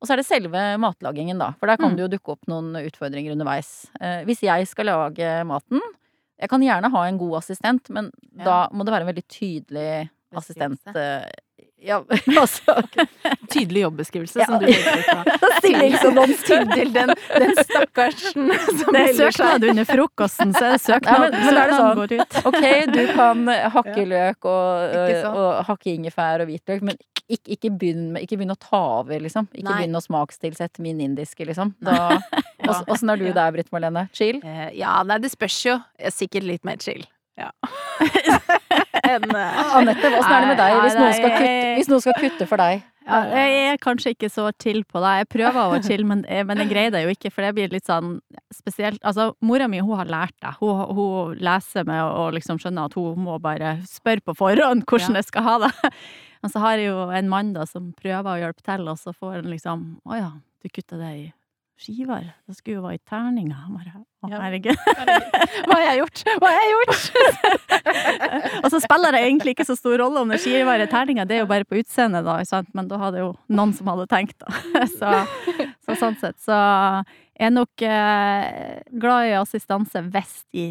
[0.00, 1.52] Og så er det selve matlagingen, da.
[1.58, 1.96] For der kan Mm.
[1.96, 3.90] det jo dukke opp noen utfordringer underveis.
[4.00, 5.80] Eh, hvis jeg skal lage maten
[6.40, 8.44] Jeg kan gjerne ha en god assistent, men Ja.
[8.44, 10.78] da må det være en veldig tydelig assistent.
[10.94, 11.24] Eh,
[11.80, 12.00] Ja,
[12.42, 12.74] altså
[13.52, 14.46] Tydelig jobbeskrivelse Ja.
[14.46, 16.64] som du legger ut Stillingsannons Til,
[16.94, 19.36] den, den stakkarsen som Det er melder seg.
[19.38, 21.20] søknad under frokosten, så er det søknad.
[21.20, 22.00] Nei, men- men sånn.
[22.00, 22.38] går ut.
[22.50, 23.44] Ok, du kan
[23.76, 28.54] hakke løk og, Ikke og hakke ingefær og hvitløk, men ikke, ikke, begynn ikke begynn
[28.54, 29.46] å ta over, liksom.
[29.54, 29.78] Ikke Nei.
[29.84, 31.74] begynn å smakstilsette min indiske, liksom.
[31.84, 32.18] Da,
[32.88, 34.08] Åssen er du der, Britt Marlene?
[34.16, 34.40] Chill?
[34.44, 35.78] Eh, Ja, nei, det spørs jo.
[35.98, 37.04] Er Sikkert litt mer chill.
[37.38, 37.50] Ja.
[39.08, 42.16] Enn eh, Anette, åssen er det med deg hvis noen, skal kutte, hvis noen skal
[42.22, 42.84] kutte for deg?
[43.08, 45.12] Ja, jeg er kanskje ikke så chill på det.
[45.22, 47.54] Jeg prøver å være chill, men, jeg- men jeg greier det jo ikke, for det
[47.56, 48.18] blir litt sånn
[48.52, 50.52] spesielt Altså, mora mi, hun har lært det.
[50.60, 55.16] Hun, hun leser med og liksom skjønner at hun må bare spørre på forhånd hvordan
[55.16, 55.22] Ja.
[55.22, 55.72] jeg skal ha det.
[56.42, 59.14] Men så har jeg jo en mann da som prøver å hjelpe til, og så
[59.16, 60.28] får han liksom Å ja,
[60.62, 61.24] du kutter det i
[61.80, 62.28] skiver?
[62.46, 63.64] Det skulle jo være i terninger.
[63.72, 64.78] Bare, å, herregud.
[65.68, 66.22] Hva har jeg gjort?
[66.42, 67.02] Hva har jeg gjort?
[68.64, 71.38] Og så spiller det egentlig ikke så stor rolle om det skiver bare terninger, det
[71.38, 72.70] er jo bare på utseendet, da, sant?
[72.74, 74.50] men da hadde jo noen som hadde tenkt, da.
[74.98, 75.12] Så,
[75.86, 76.36] så sånn sett.
[76.42, 76.56] Så
[77.38, 80.64] er nok eh, glad i assistanse hvis, i,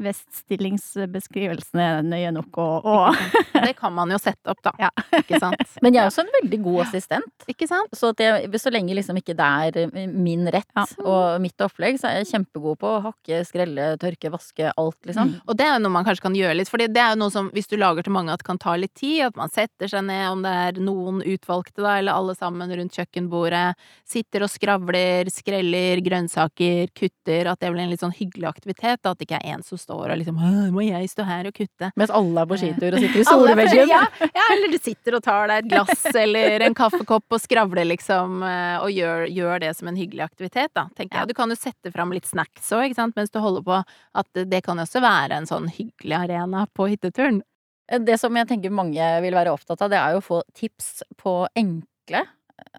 [0.00, 3.18] hvis stillingsbeskrivelsen er nøye nok og, og
[3.64, 4.72] Det kan man jo sette opp, da.
[4.80, 4.90] Ja.
[5.20, 5.60] Ikke sant?
[5.84, 7.46] Men jeg er også en veldig god assistent.
[7.50, 7.92] Ikke sant?
[7.96, 10.84] Så, at jeg, så lenge liksom ikke det er min rett Ja.
[11.04, 15.34] og mitt opplegg, så er jeg kjempegod på å hakke, skrelle, tørke, vaske, alt, liksom.
[15.46, 17.32] Og det er jo noe man kanskje kan gjøre litt, for det er jo noe
[17.34, 19.90] som hvis du lager til mange at det kan ta litt tid, at man setter
[19.92, 23.66] seg ned, om det er noen utvalgte da, eller alle sammen rundt kjøkkenbordet,
[24.08, 29.18] sitter og skravler, skreller grønnsaker, kutter, at det blir en litt sånn hyggelig aktivitet, at
[29.18, 30.38] det ikke er en som står og liksom
[30.74, 31.90] må jeg stå her og kutte?
[31.98, 33.90] Mens alle er på skitur og sitter i solveggen.
[33.90, 37.86] Ja, ja, eller du sitter og tar deg et glass eller en kaffekopp og skravler,
[37.90, 41.32] liksom, eh, og gjør, gjør det som en hyggelig aktivitet, da, tenker jeg.
[41.32, 43.80] Du kan jo sette fram litt snacks òg, ikke sant, mens du holder på,
[44.22, 47.42] at det, kan også være en sånn hyggelig arena på hytteturen.
[47.84, 51.02] Det som jeg tenker mange vil være opptatt av, det er jo å få tips
[51.20, 52.22] på enkle,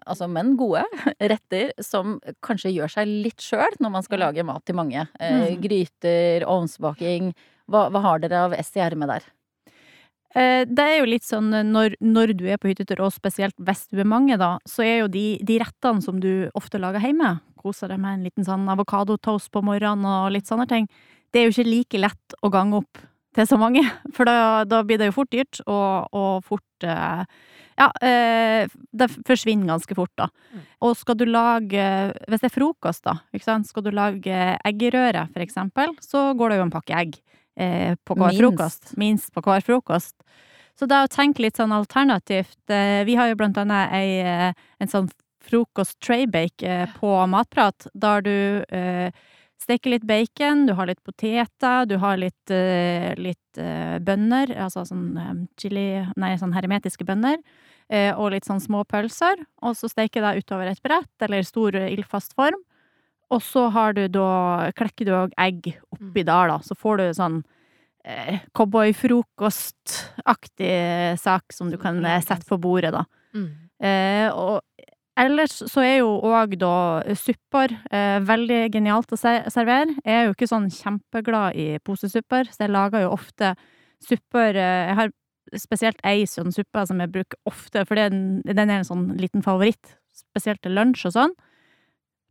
[0.06, 0.82] altså men gode,
[1.32, 5.06] retter som kanskje gjør seg litt sjøl når man skal lage mat til mange.
[5.20, 5.62] Eh, Mm.
[5.64, 7.32] Gryter, ovnsbaking.
[7.70, 9.24] Hva, hva har dere av S i ermet der?
[10.36, 13.56] Eh, Det er jo litt sånn eh, når, når du er på hyttetur, og spesielt
[13.58, 17.00] hvis du er mange, da, så er jo de, de rettene som du ofte lager
[17.02, 20.88] hjemme, koser deg med en liten sånn avokadotoast på morgenen og litt sånne ting,
[21.32, 23.00] det er jo ikke like lett å gange opp
[23.36, 23.82] til så mange,
[24.16, 27.24] for da, da blir det jo fort dyrt, og, og fort eh,
[27.76, 30.30] Ja, eh, det forsvinner ganske fort, da.
[30.52, 30.64] Mm.
[30.86, 31.86] Og skal du lage
[32.26, 33.18] Hvis det er frokost, da,
[33.64, 37.18] skal du lage eggerøre, for eksempel, så går det jo en pakke egg
[37.56, 38.40] eh, på hver Minst.
[38.40, 38.96] frokost.
[38.96, 40.16] Minst på hver frokost.
[40.76, 44.92] Så det å tenke litt sånn alternativt eh, Vi har jo blant annet ei, en
[44.92, 45.08] sånn
[45.46, 48.36] frokost traybake på Matprat, der du
[48.74, 49.10] eh,
[49.62, 54.84] steker litt bacon, du har litt poteter, du har litt, eh, litt eh, bønner, altså
[54.88, 57.38] sånn eh, chili Nei, sånn hermetiske bønner.
[57.86, 59.38] Og litt sånn små pølser.
[59.62, 62.58] Og så steker det utover et brett eller stor ildfast form.
[63.30, 66.58] Og så har du da Klekker du òg egg oppi der, da.
[66.66, 67.46] Så får du sånn
[68.02, 73.06] eh, cowboyfrokostaktig sak som du kan sette på bordet, da.
[73.86, 74.64] Eh, og
[75.20, 76.74] ellers så er jo òg da
[77.18, 79.94] supper eh, veldig genialt å servere.
[80.04, 83.54] Jeg er jo ikke sånn kjempeglad i posesupper, så jeg lager jo ofte
[84.04, 85.14] supper eh, Jeg har
[85.56, 89.44] spesielt ei sånn suppe som jeg bruker ofte, for den, den er en sånn liten
[89.46, 91.36] favoritt, spesielt til lunsj og sånn.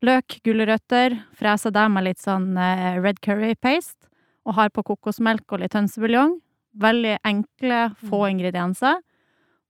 [0.06, 4.10] Løk, gulrøtter, freser det med litt sånn eh, red curry paste,
[4.46, 6.38] og har på kokosmelk og litt hønsebuljong.
[6.84, 9.00] Veldig enkle, få ingredienser.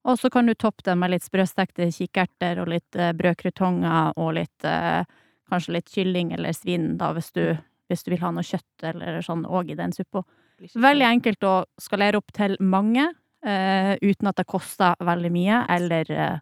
[0.06, 4.36] Og så kan du toppe det med litt sprøstekte kikerter og litt eh, brødkrutonger og
[4.40, 5.04] litt eh,
[5.46, 7.44] Kanskje litt kylling eller svin, da, hvis du,
[7.86, 10.24] hvis du vil ha noe kjøtt eller sånn òg i den suppa.
[10.58, 13.06] Veldig enkelt å skalere opp til mange,
[13.46, 16.40] eh, uten at det koster veldig mye, eller eh,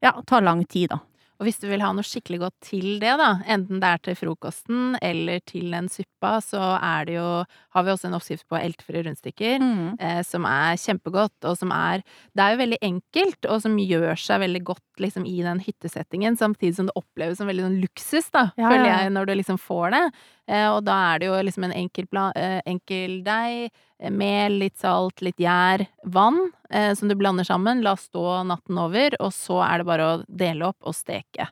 [0.00, 1.02] ja, tar lang tid, da.
[1.38, 4.16] Og hvis du vil ha noe skikkelig godt til det, da, enten det er til
[4.18, 7.28] frokosten eller til en suppa, så er det jo
[7.76, 9.62] Har vi også en oppskrift på eltfrie rundstykker.
[10.02, 12.02] Eh, som er kjempegodt, og som er
[12.34, 16.36] Det er jo veldig enkelt, og som gjør seg veldig godt liksom i den hyttesettingen,
[16.36, 19.58] samtidig som det oppleves som veldig sånn luksus, da, Ja, føler jeg, når du liksom
[19.58, 20.02] får det.
[20.48, 24.58] Eh, og da er det jo liksom en enkel, plan, eh, enkel deig, eh, mel,
[24.58, 26.50] litt salt, litt gjær, vann,
[26.94, 30.66] som du blander sammen, la stå natten over, og så er det bare å dele
[30.68, 31.46] opp og steke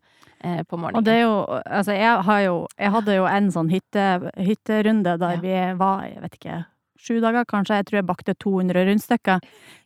[0.69, 0.99] på morgenen.
[1.01, 5.19] Og det er jo Altså, jeg har jo Jeg hadde jo en sånn hytte, hytterunde
[5.19, 5.41] der Ja.
[5.41, 6.67] vi var, jeg vet ikke
[7.01, 7.77] Sju dager, kanskje.
[7.77, 9.41] Jeg tror jeg bakte 200 rundstykker.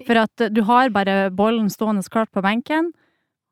[0.06, 2.92] For at du har bare bollen stående klart på benken,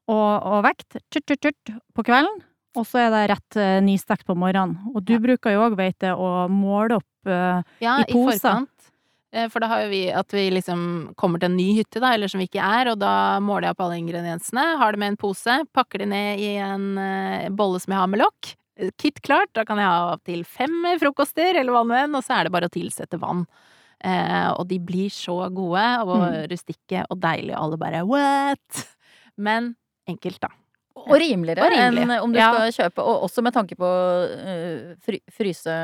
[0.08, 2.40] og, og vekt, tjurt, tjurt, tjurt, på kvelden.
[2.78, 4.76] Og så er det rett uh, nystekt på morgenen.
[4.94, 5.22] Og du Ja.
[5.22, 8.66] bruker jo òg, vet jeg, å måle opp uh, Ja, i poser.
[9.32, 12.14] Eh, For da har jo vi at vi liksom kommer til en ny hytte, da,
[12.16, 15.12] eller som vi ikke er, og da måler jeg opp alle ingrediensene, har det med
[15.12, 18.54] en pose, pakker det ned i en uh, bolle som jeg har med lokk.
[18.80, 22.24] Eh, Kit klart, da kan jeg ha opptil fem frokoster, eller hva nå enn, og
[22.24, 23.44] så er det bare å tilsette vann.
[24.00, 26.46] Eh, og de blir så gode og Mm.
[26.54, 28.86] rustikke og deilige, og alle bare what?
[29.36, 29.74] Men
[30.08, 30.48] enkelt, da.
[30.98, 32.02] Og rimeligere Og rimeligere.
[32.18, 32.48] enn om du Ja.
[32.52, 33.86] skal kjøpe, og også med tanke på
[34.34, 35.74] eh, fry, fryse,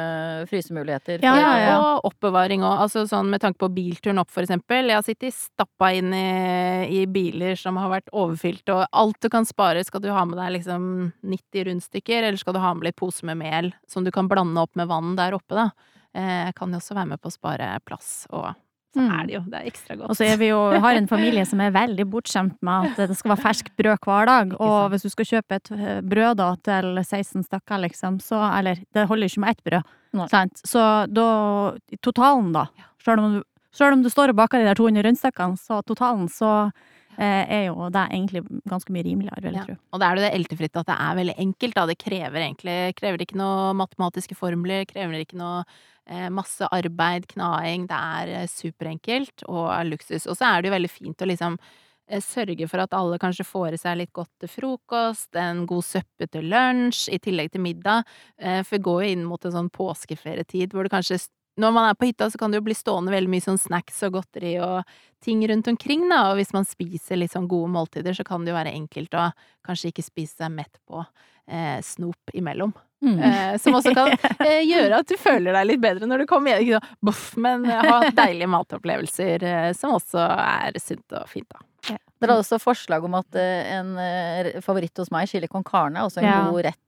[0.50, 1.22] frysemuligheter.
[1.22, 1.76] Ja, ja, ja.
[1.78, 2.80] Og oppbevaring òg.
[2.82, 4.90] Altså sånn med tanke på bilturen opp, for eksempel.
[4.90, 9.28] Jeg har sittet stappa inn i, i biler som har vært overfylt, og alt du
[9.30, 12.84] kan spare, skal du ha med deg liksom 90 rundstykker, eller skal du ha med
[12.90, 15.70] litt pose med mel som du kan blande opp med vann der oppe, da.
[16.14, 18.52] Eh, kan jo også være med på å spare plass, og
[18.94, 19.10] så Mm.
[19.20, 20.10] er det jo Det er ekstra godt.
[20.10, 23.16] Og så er vi jo, har en familie som er veldig bortskjemt med at det
[23.18, 24.54] skal være ferskt brød hver dag.
[24.60, 28.76] Og hvis du skal kjøpe et eh, brød da til 16 stykker, liksom, så Eller
[28.94, 30.28] det holder ikke med ett brød.
[30.30, 30.62] Sant?
[30.64, 32.66] Så da Totalen, da.
[33.04, 36.28] Selv om, du, selv om du står og baker de der 200 rundstykkene, så totalen,
[36.28, 36.70] så
[37.22, 39.64] er jo det er egentlig ganske mye rimeligere, vil jeg Ja.
[39.66, 39.76] tro.
[39.92, 41.86] Og da er det det eltefritt at det er veldig enkelt, da.
[41.86, 45.64] Det krever egentlig krever ikke noe matematiske formler, krever ikke noe
[46.06, 47.86] eh, masse arbeid, knaing.
[47.88, 50.26] Det er eh, superenkelt og er luksus.
[50.26, 51.58] Og så er det jo veldig fint å liksom
[52.08, 55.82] eh, sørge for at alle kanskje får i seg litt godt til frokost, en god
[55.84, 58.04] søppe til lunsj, i tillegg til middag.
[58.38, 61.22] Eh, for vi går jo inn mot en sånn påskeferietid hvor det kanskje
[61.60, 64.00] når man er på hytta, så kan det jo bli stående veldig mye sånn snacks
[64.06, 64.88] og godteri og
[65.24, 66.30] ting rundt omkring, da.
[66.30, 69.28] Og hvis man spiser litt sånn gode måltider, så kan det jo være enkelt å
[69.66, 72.74] kanskje ikke spise seg mett på eh, snop imellom.
[73.04, 73.18] Mm.
[73.20, 74.12] Eh, som også kan
[74.46, 76.64] eh, gjøre at du føler deg litt bedre når du kommer hjem.
[76.64, 81.48] Ikke sånn boff, men eh, ha deilige matopplevelser eh, som også er sunt og fint,
[81.52, 81.60] da.
[81.84, 83.90] Dere hadde også forslag om at en
[84.64, 86.38] favoritt hos meg, chili con carne, er også en Ja.
[86.48, 86.80] god rett.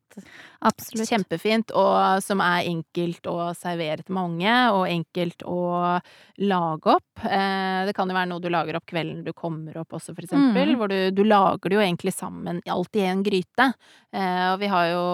[0.64, 1.10] Absolutt.
[1.10, 5.98] Kjempefint, og som er enkelt å servere til mange, og enkelt å
[6.40, 7.24] lage opp.
[7.26, 10.24] Eh, det kan jo være noe du lager opp kvelden du kommer opp også, for
[10.24, 10.72] eksempel.
[10.72, 10.78] Mm.
[10.80, 13.68] Hvor du, du lager det jo egentlig sammen, alt i en gryte.
[14.16, 15.04] Eh, og vi har jo,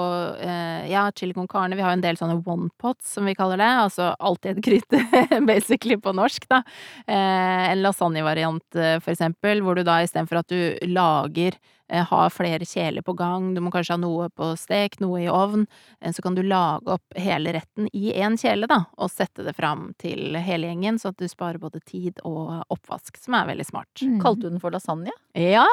[0.46, 3.34] eh, ja, chili con carne, vi har jo en del sånne one pots, som vi
[3.38, 3.70] kaller det.
[3.86, 5.00] Altså alltid et gryte,
[5.50, 6.62] basically på norsk, da.
[7.06, 11.56] Eh, en lasagnevariant, eh, for eksempel, hvor du da istedenfor at du lager
[11.88, 15.30] eh, har flere kjeler på gang, du må kanskje ha noe på stek, noe i
[15.32, 15.66] ovn,
[16.00, 19.56] eh, så kan du lage opp hele retten i én kjele, da, og sette det
[19.58, 23.68] fram til hele gjengen, så at du sparer både tid og oppvask, som er veldig
[23.68, 23.92] smart.
[24.00, 24.18] Mm.
[24.24, 25.14] Kalte du den for lasagne?
[25.34, 25.66] Ja!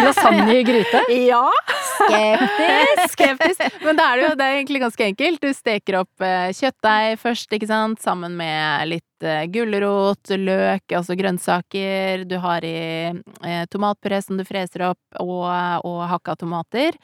[0.00, 1.02] Lasagne i gryte?
[1.12, 1.50] Ja!
[1.94, 3.12] Skeptisk!
[3.12, 3.60] Skeptisk.
[3.84, 5.42] Men det er det jo det er egentlig ganske enkelt.
[5.44, 11.16] Du steker opp eh, kjøttdeig først, ikke sant, sammen med litt eh, gulrot, løk, altså
[11.18, 12.24] grønnsaker.
[12.28, 12.78] Du har i
[13.12, 15.44] eh, tomatpuré som du freser opp, og,
[15.84, 16.96] og hakka tomater.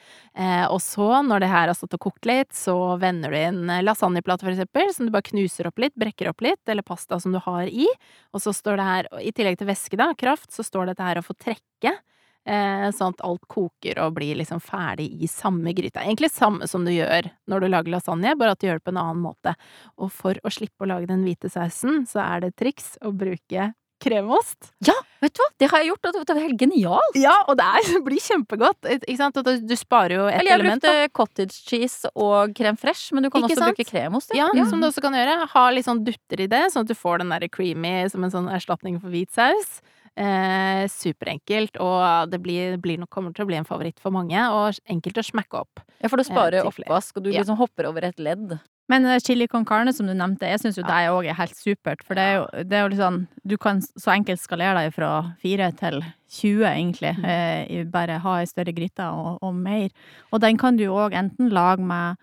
[0.71, 4.47] Og så, når det her har stått og kokt litt, så vender du inn lasagneplate,
[4.47, 7.39] for eksempel, som du bare knuser opp litt, brekker opp litt, eller pasta som du
[7.43, 7.87] har i.
[8.33, 11.19] Og så står det her, i tillegg til væske, da, kraft, så står dette her
[11.21, 11.97] å få trekke.
[12.41, 16.01] Eh, sånn at alt koker og blir liksom ferdig i samme gryta.
[16.01, 18.93] Egentlig samme som du gjør når du lager lasagne, bare at du gjør det på
[18.95, 19.53] en annen måte.
[20.01, 23.13] Og for å slippe å lage den hvite sausen, så er det et triks å
[23.13, 23.69] bruke
[24.01, 24.71] kremost.
[24.81, 25.47] Ja, vet du hva?
[25.61, 27.19] Det har jeg gjort, og det var helt genialt.
[27.21, 29.37] Ja, og det, er, det blir kjempegodt, ikke sant?
[29.37, 30.87] Og du, sparer jo et Eller jeg element.
[30.87, 33.77] brukte cottage cheese og krem fresh, men du kan Ikke også sant?
[33.77, 34.33] bruke kremost.
[34.37, 35.37] Ja, som du også kan gjøre.
[35.53, 38.33] Ha litt sånn dutter i det, sånn at du får den der creamy som en
[38.33, 39.79] sånn erstatning for hvit saus.
[40.19, 44.35] Eh, superenkelt, og det blir, blir nok, kommer til å bli en favoritt for mange,
[44.51, 45.79] og enkelt å smekke opp.
[46.01, 47.39] Ja, for du sparer Eh, oppvask, og du Ja.
[47.41, 48.59] liksom hopper over et ledd.
[48.89, 51.55] Men eh, chili con carne, som du nevnte, jeg syns jo det òg er helt
[51.55, 52.03] supert.
[52.03, 54.93] For det er jo, det er jo litt sånn Du kan så enkelt skalere deg
[54.93, 57.15] fra fire til 20, egentlig.
[57.17, 57.25] Mm.
[57.25, 59.89] Eh, bare ha ei større gryte og, og mer.
[60.33, 62.17] Og den kan du jo òg enten lage med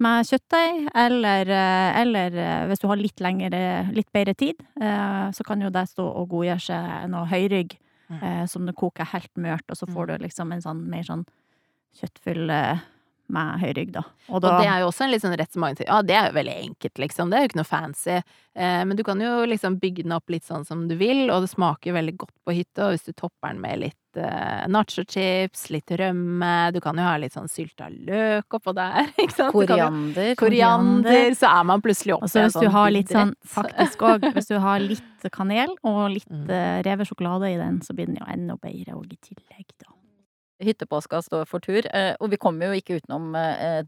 [0.00, 3.60] med kjøttdeig, eller, eh, eller eh, hvis du har litt lengre,
[3.94, 7.78] litt bedre tid, eh, så kan jo det stå og godgjøre seg noe høyrygg
[8.10, 8.48] Mm.
[8.50, 11.20] som du koker helt mørt, og så får du liksom en sånn mer sånn
[11.94, 12.50] kjøttfull
[13.30, 14.02] med høyrygg, da.
[14.28, 16.00] Og da Og det er jo også en litt sånn rett som mange sier, ja,
[16.02, 18.16] det er jo veldig enkelt, liksom, det er jo ikke noe fancy.
[18.56, 21.44] Eh, men du kan jo liksom bygge den opp litt sånn som du vil, og
[21.46, 25.70] det smaker veldig godt på hytta, og hvis du topper den med litt eh, nachochips,
[25.70, 29.52] litt rømme, du kan jo ha litt sånn sylta løk oppå der, ikke sant?
[29.52, 30.14] Koriander.
[30.14, 31.04] kan jo- Koriander.
[31.10, 34.26] Koriander, så er man plutselig oppe Og så hvis du har litt sånn, faktisk òg,
[34.34, 36.48] hvis du har litt kanel og litt Mm.
[36.50, 39.92] eh, revet sjokolade i den, så blir den jo enda bedre òg i tillegg, da.
[40.60, 43.32] Hyttepåska står for tur, eh, og vi kommer jo ikke utenom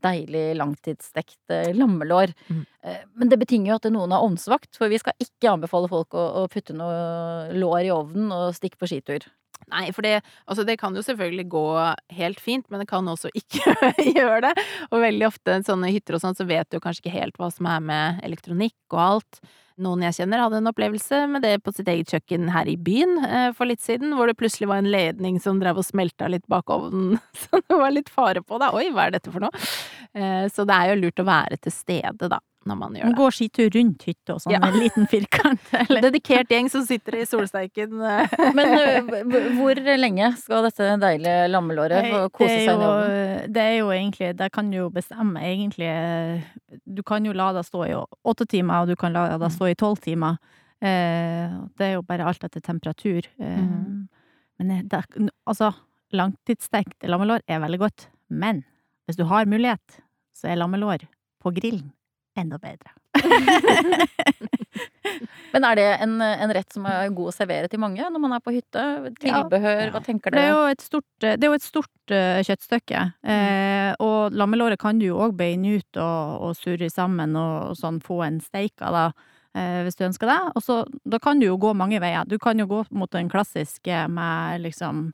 [0.01, 2.33] deilig langtidsstekt lammelår.
[2.49, 2.63] Mm.
[2.83, 6.09] Eh, Men det betinger jo at noen har ovnsvakt, for vi skal ikke anbefale folk
[6.17, 9.21] å putte noe lår i ovnen og stikke på skitur.
[9.71, 11.65] Nei, for det, altså det kan jo selvfølgelig gå
[12.19, 13.75] helt fint, men det kan også ikke
[14.19, 14.69] gjøre det.
[14.91, 17.69] Og veldig ofte sånne hytter og sånn, så vet du kanskje ikke helt hva som
[17.71, 19.43] er med elektronikk og alt.
[19.83, 23.17] Noen jeg kjenner hadde en opplevelse med det på sitt eget kjøkken her i byen
[23.25, 26.45] eh, for litt siden, hvor det plutselig var en ledning som drev og smelta litt
[26.53, 28.73] bak ovnen, så det var litt fare på det.
[28.77, 29.65] Oi, hva er dette for noe?
[30.13, 33.13] Eh, så det er jo lurt å være til stede, da, når man gjør Man
[33.13, 33.19] det.
[33.19, 34.59] går skitur rundt hytta, sånn Ja.
[34.63, 35.61] med en liten firkant.
[35.91, 38.01] Eller Dedikert gjeng som sitter i solsteiken.
[38.03, 38.37] eh.
[38.55, 43.53] Men eh, hvor lenge skal dette deilige lammelåret få kose seg i ovnen?
[43.53, 46.43] det er jo egentlig Det kan du jo bestemme egentlig eh,
[46.87, 47.95] Du kan jo la det stå i
[48.25, 49.57] åtte timer, og du kan la det Mm.
[49.59, 50.37] stå i tolv timer.
[50.83, 53.23] Eh, Det er jo bare alt etter temperatur.
[53.39, 54.09] Mhm.
[54.59, 55.01] Men det,
[55.47, 55.73] altså,
[56.13, 58.07] langtidsstekt lammelår er veldig godt.
[58.31, 58.63] Men
[59.07, 59.99] hvis du har mulighet,
[60.37, 61.07] så er lammelår
[61.43, 61.91] på grillen
[62.39, 62.93] enda bedre.
[65.53, 68.33] Men er det en, en rett som er god å servere til mange når man
[68.37, 68.85] er på hytte?
[69.21, 73.03] Tilbehør, hva tenker Det er jo et stort, det er jo et stort uh, kjøttstykke.
[73.35, 77.77] Eh, og lammelåret kan du jo òg beine ut og, og surre sammen og, og
[77.79, 79.05] sånn få en steik av, da.
[79.61, 80.41] eh, hvis du ønsker det.
[80.57, 82.25] Og så, da kan du jo gå mange veier.
[82.29, 85.11] Du kan jo gå mot den klassiske med liksom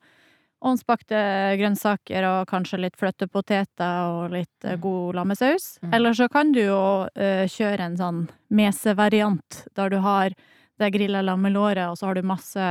[0.64, 1.18] ovnsbakte
[1.60, 5.76] grønnsaker og kanskje litt fløttepoteter og litt eh, god lammesaus.
[5.82, 5.92] Mm.
[5.98, 10.34] Eller så kan du jo uh, kjøre en sånn mesevariant, der du har
[10.78, 12.68] det grilla lammelåret, og så har du masse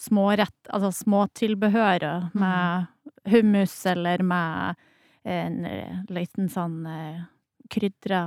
[0.00, 2.86] smårett, altså småtilbehør med
[3.30, 4.78] hummus eller med
[5.28, 7.20] en eh, liten sånn eh,
[7.70, 8.22] krydra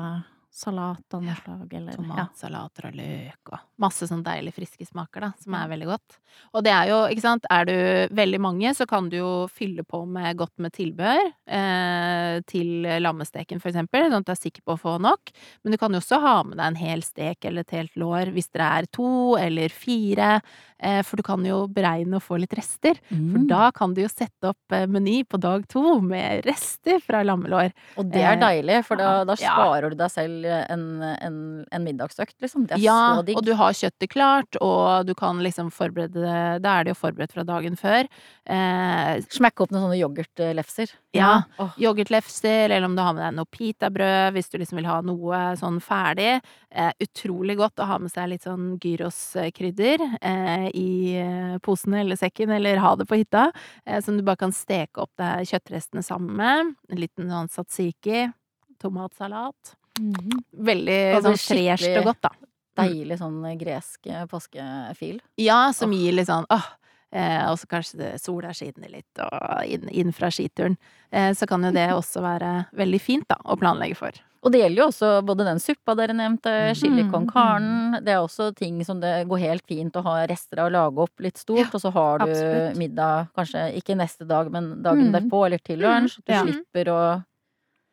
[0.53, 1.95] salat av noe slag, eller.
[1.97, 6.17] Tomatsalater og løk og masse sånn deilig friske smaker, da, som er veldig godt.
[6.53, 7.73] Og det er jo, ikke sant, er du
[8.13, 13.61] veldig mange, så kan du jo fylle på med godt med tilbehør eh, til lammesteken,
[13.63, 15.33] for eksempel, sånn at du er sikker på å få nok.
[15.63, 18.33] Men du kan jo også ha med deg en hel stek eller et helt lår
[18.35, 20.35] hvis dere er to eller fire,
[21.03, 22.99] for du kan jo beregne å få litt rester.
[23.09, 23.47] For Mm.
[23.47, 27.71] da kan du jo sette opp eh, meny på dag to med rester fra lammelår.
[27.97, 29.53] Og det er Eh, deilig, for da, da ja.
[29.55, 31.37] sparer du deg selv en, en,
[31.71, 32.65] en middagsøkt, liksom.
[32.67, 33.37] Det er ja, så digg.
[33.37, 36.99] og du har kjøttet klart, og du kan liksom forberede det Da er det jo
[37.01, 38.07] forberedt fra dagen før.
[38.45, 40.91] Eh, Smekke opp noen sånne yoghurtlefser.
[41.13, 41.43] Ja.
[41.61, 44.99] Åh, Yoghurtlefser, eller om du har med deg noe pitabrød hvis du liksom vil ha
[45.05, 46.41] noe sånn ferdig.
[46.73, 52.19] Eh, utrolig godt å ha med seg litt sånn gyroskrydder eh, i eh, posen eller
[52.19, 53.49] sekken, eller ha det på hytta.
[53.85, 56.73] Eh, som du bare kan steke opp det kjøttrestene sammen med.
[56.89, 58.27] En liten sånn satsiki.
[58.81, 59.75] Tomatsalat.
[60.51, 62.31] Veldig Og så sånn fresht og godt, da.
[62.81, 65.19] deilig sånn gresk eh, påskefil.
[65.41, 65.99] Ja, som oh.
[65.99, 66.71] gir litt sånn åh.
[67.13, 70.79] Eh, og så kanskje det, sola skinner litt, og inn, inn fra skituren.
[71.13, 74.17] Eh, så kan jo det også være veldig fint, da, å planlegge for.
[74.43, 78.01] Og det gjelder jo også både den suppa dere nevnte, chili Mm, con carne.
[78.03, 80.97] Det er også ting som det går helt fint å ha rester av å lage
[81.07, 82.77] opp litt stort, Ja, og så har du absolutt.
[82.77, 85.13] middag kanskje ikke neste dag, men dagen Mm.
[85.15, 86.19] derpå, eller til lunsj.
[86.25, 86.43] Du ja.
[86.43, 87.23] slipper å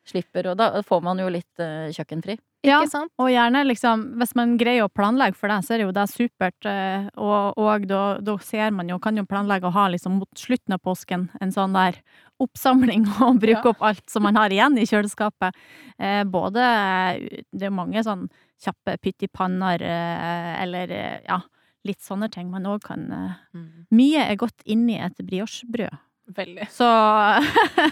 [0.03, 2.35] Slipper, og da får man jo litt uh, kjøkkenfri.
[2.65, 2.79] Ja,
[3.21, 6.05] og gjerne liksom, hvis man greier å planlegge for det, så er det jo det
[6.09, 6.65] supert.
[6.65, 10.27] Uh, Og, og da, da ser man jo, kan jo planlegge å ha liksom mot
[10.35, 12.01] slutten av påsken en sånn der
[12.43, 13.71] oppsamling og bruke Ja.
[13.73, 15.55] opp alt som man har igjen i kjøleskapet.
[15.99, 16.65] Eh, både
[17.51, 18.27] Det er mange sånn
[18.61, 21.39] kjappe pyttipanner eh, eller eh, ja,
[21.87, 23.85] litt sånne ting man òg kan eh, Mm.
[23.91, 25.97] Mye er godt inni et briochebrød.
[26.31, 26.67] Veldig.
[26.71, 26.85] Så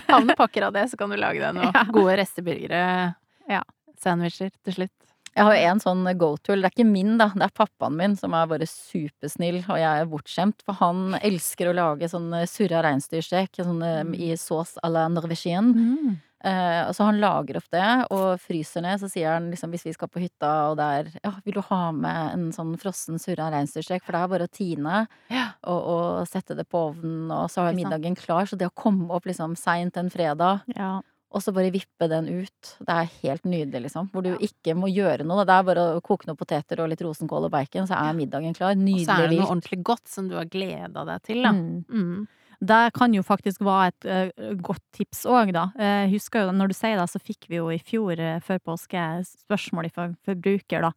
[0.07, 1.83] Havner pakker av det, så kan du lage deg noen Ja.
[1.91, 3.15] gode resteburgere.
[3.49, 3.63] Ja.
[3.99, 4.95] Sandwicher til slutt.
[5.35, 7.29] Jeg har jo en sånn go-to, det er ikke min, da.
[7.35, 10.63] Det er pappaen min som er bare supersnill, og jeg er bortskjemt.
[10.65, 14.15] For han elsker å lage sånn eh, surra reinsdyrstek sånn, eh, Mm.
[14.15, 15.73] i sauce à la norvégienne.
[15.75, 16.17] mm.
[16.41, 18.97] Eh, så han lager opp det og fryser ned.
[19.01, 21.61] Så sier han liksom hvis vi skal på hytta og det er Ja, vil du
[21.61, 24.01] ha med en sånn frossen surra reinsdyrstek?
[24.01, 25.49] For det er bare å tine Ja.
[25.65, 28.47] og, og sette det på ovnen, og så har middagen klar.
[28.47, 31.01] Så det å komme opp liksom seint en fredag ja.
[31.29, 32.71] Og så bare vippe den ut.
[32.81, 34.09] Det er helt nydelig, liksom.
[34.13, 35.45] Hvor du ikke må gjøre noe.
[35.45, 38.57] Det er bare å koke noen poteter og litt rosenkål og bacon, så er middagen
[38.57, 38.73] klar.
[38.73, 41.53] nydelig Og så er det noe ordentlig godt som du har gleda deg til, da.
[41.53, 41.85] Mm.
[41.85, 42.27] Mm.
[42.59, 45.69] Det kan jo faktisk være et uh, godt tips òg, da.
[45.79, 48.59] Jeg husker jo, når du sier det, så fikk vi jo i fjor uh, før
[48.73, 50.91] påske spørsmål fra forbruker, da,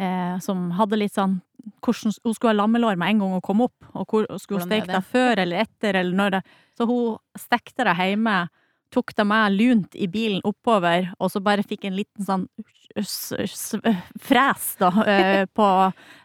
[0.00, 1.40] uh, som hadde litt sånn
[1.80, 4.68] hvordan Hun skulle ha lammelår med en gang hun kom opp, og hvor, skulle hun
[4.68, 4.98] steke det?
[4.98, 6.40] det før eller etter, eller når det
[6.76, 8.34] Så hun stekte det hjemme,
[8.94, 12.46] tok det meg lunt i bilen oppover, og så bare fikk en liten sånn
[14.22, 15.68] fres, da, eh, på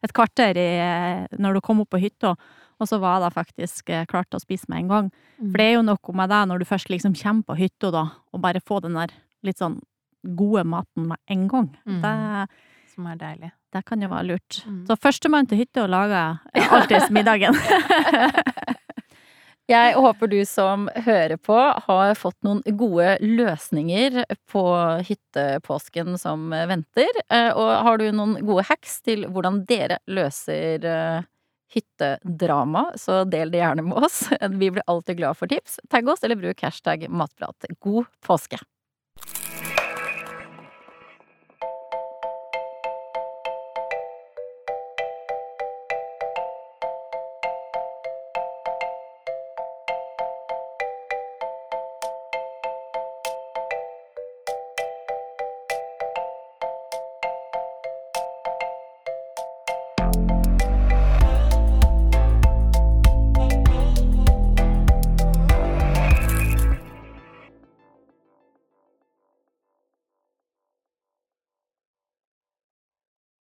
[0.05, 2.36] et kvarter i, eh, når du kom opp på hytta.
[2.80, 5.13] Og så var det faktisk eh, klart å spise med en gang.
[5.39, 8.05] For det er jo noe med det når du først liksom kommer på hytta, da,
[8.32, 9.13] og bare få den der
[9.45, 9.80] litt sånn
[10.36, 11.70] gode maten med en gang.
[11.88, 12.01] Mm.
[12.03, 12.47] Det,
[12.93, 13.51] Som er deilig.
[13.74, 14.61] det kan jo være lurt.
[14.67, 14.82] Mm.
[14.88, 17.55] Så førstemann til hytta lager alltid alltids middagen.
[19.70, 21.55] Jeg håper du som hører på
[21.86, 24.63] har fått noen gode løsninger på
[25.05, 27.20] hyttepåsken som venter.
[27.30, 31.22] Eh, Og har du noen gode hacks til hvordan dere løser eh,
[31.76, 34.24] hyttedrama, så del det gjerne med oss.
[34.61, 35.78] Vi blir alltid glad for tips.
[35.93, 37.70] Tagg oss eller bruk hashtag matprat.
[37.80, 38.57] God påske!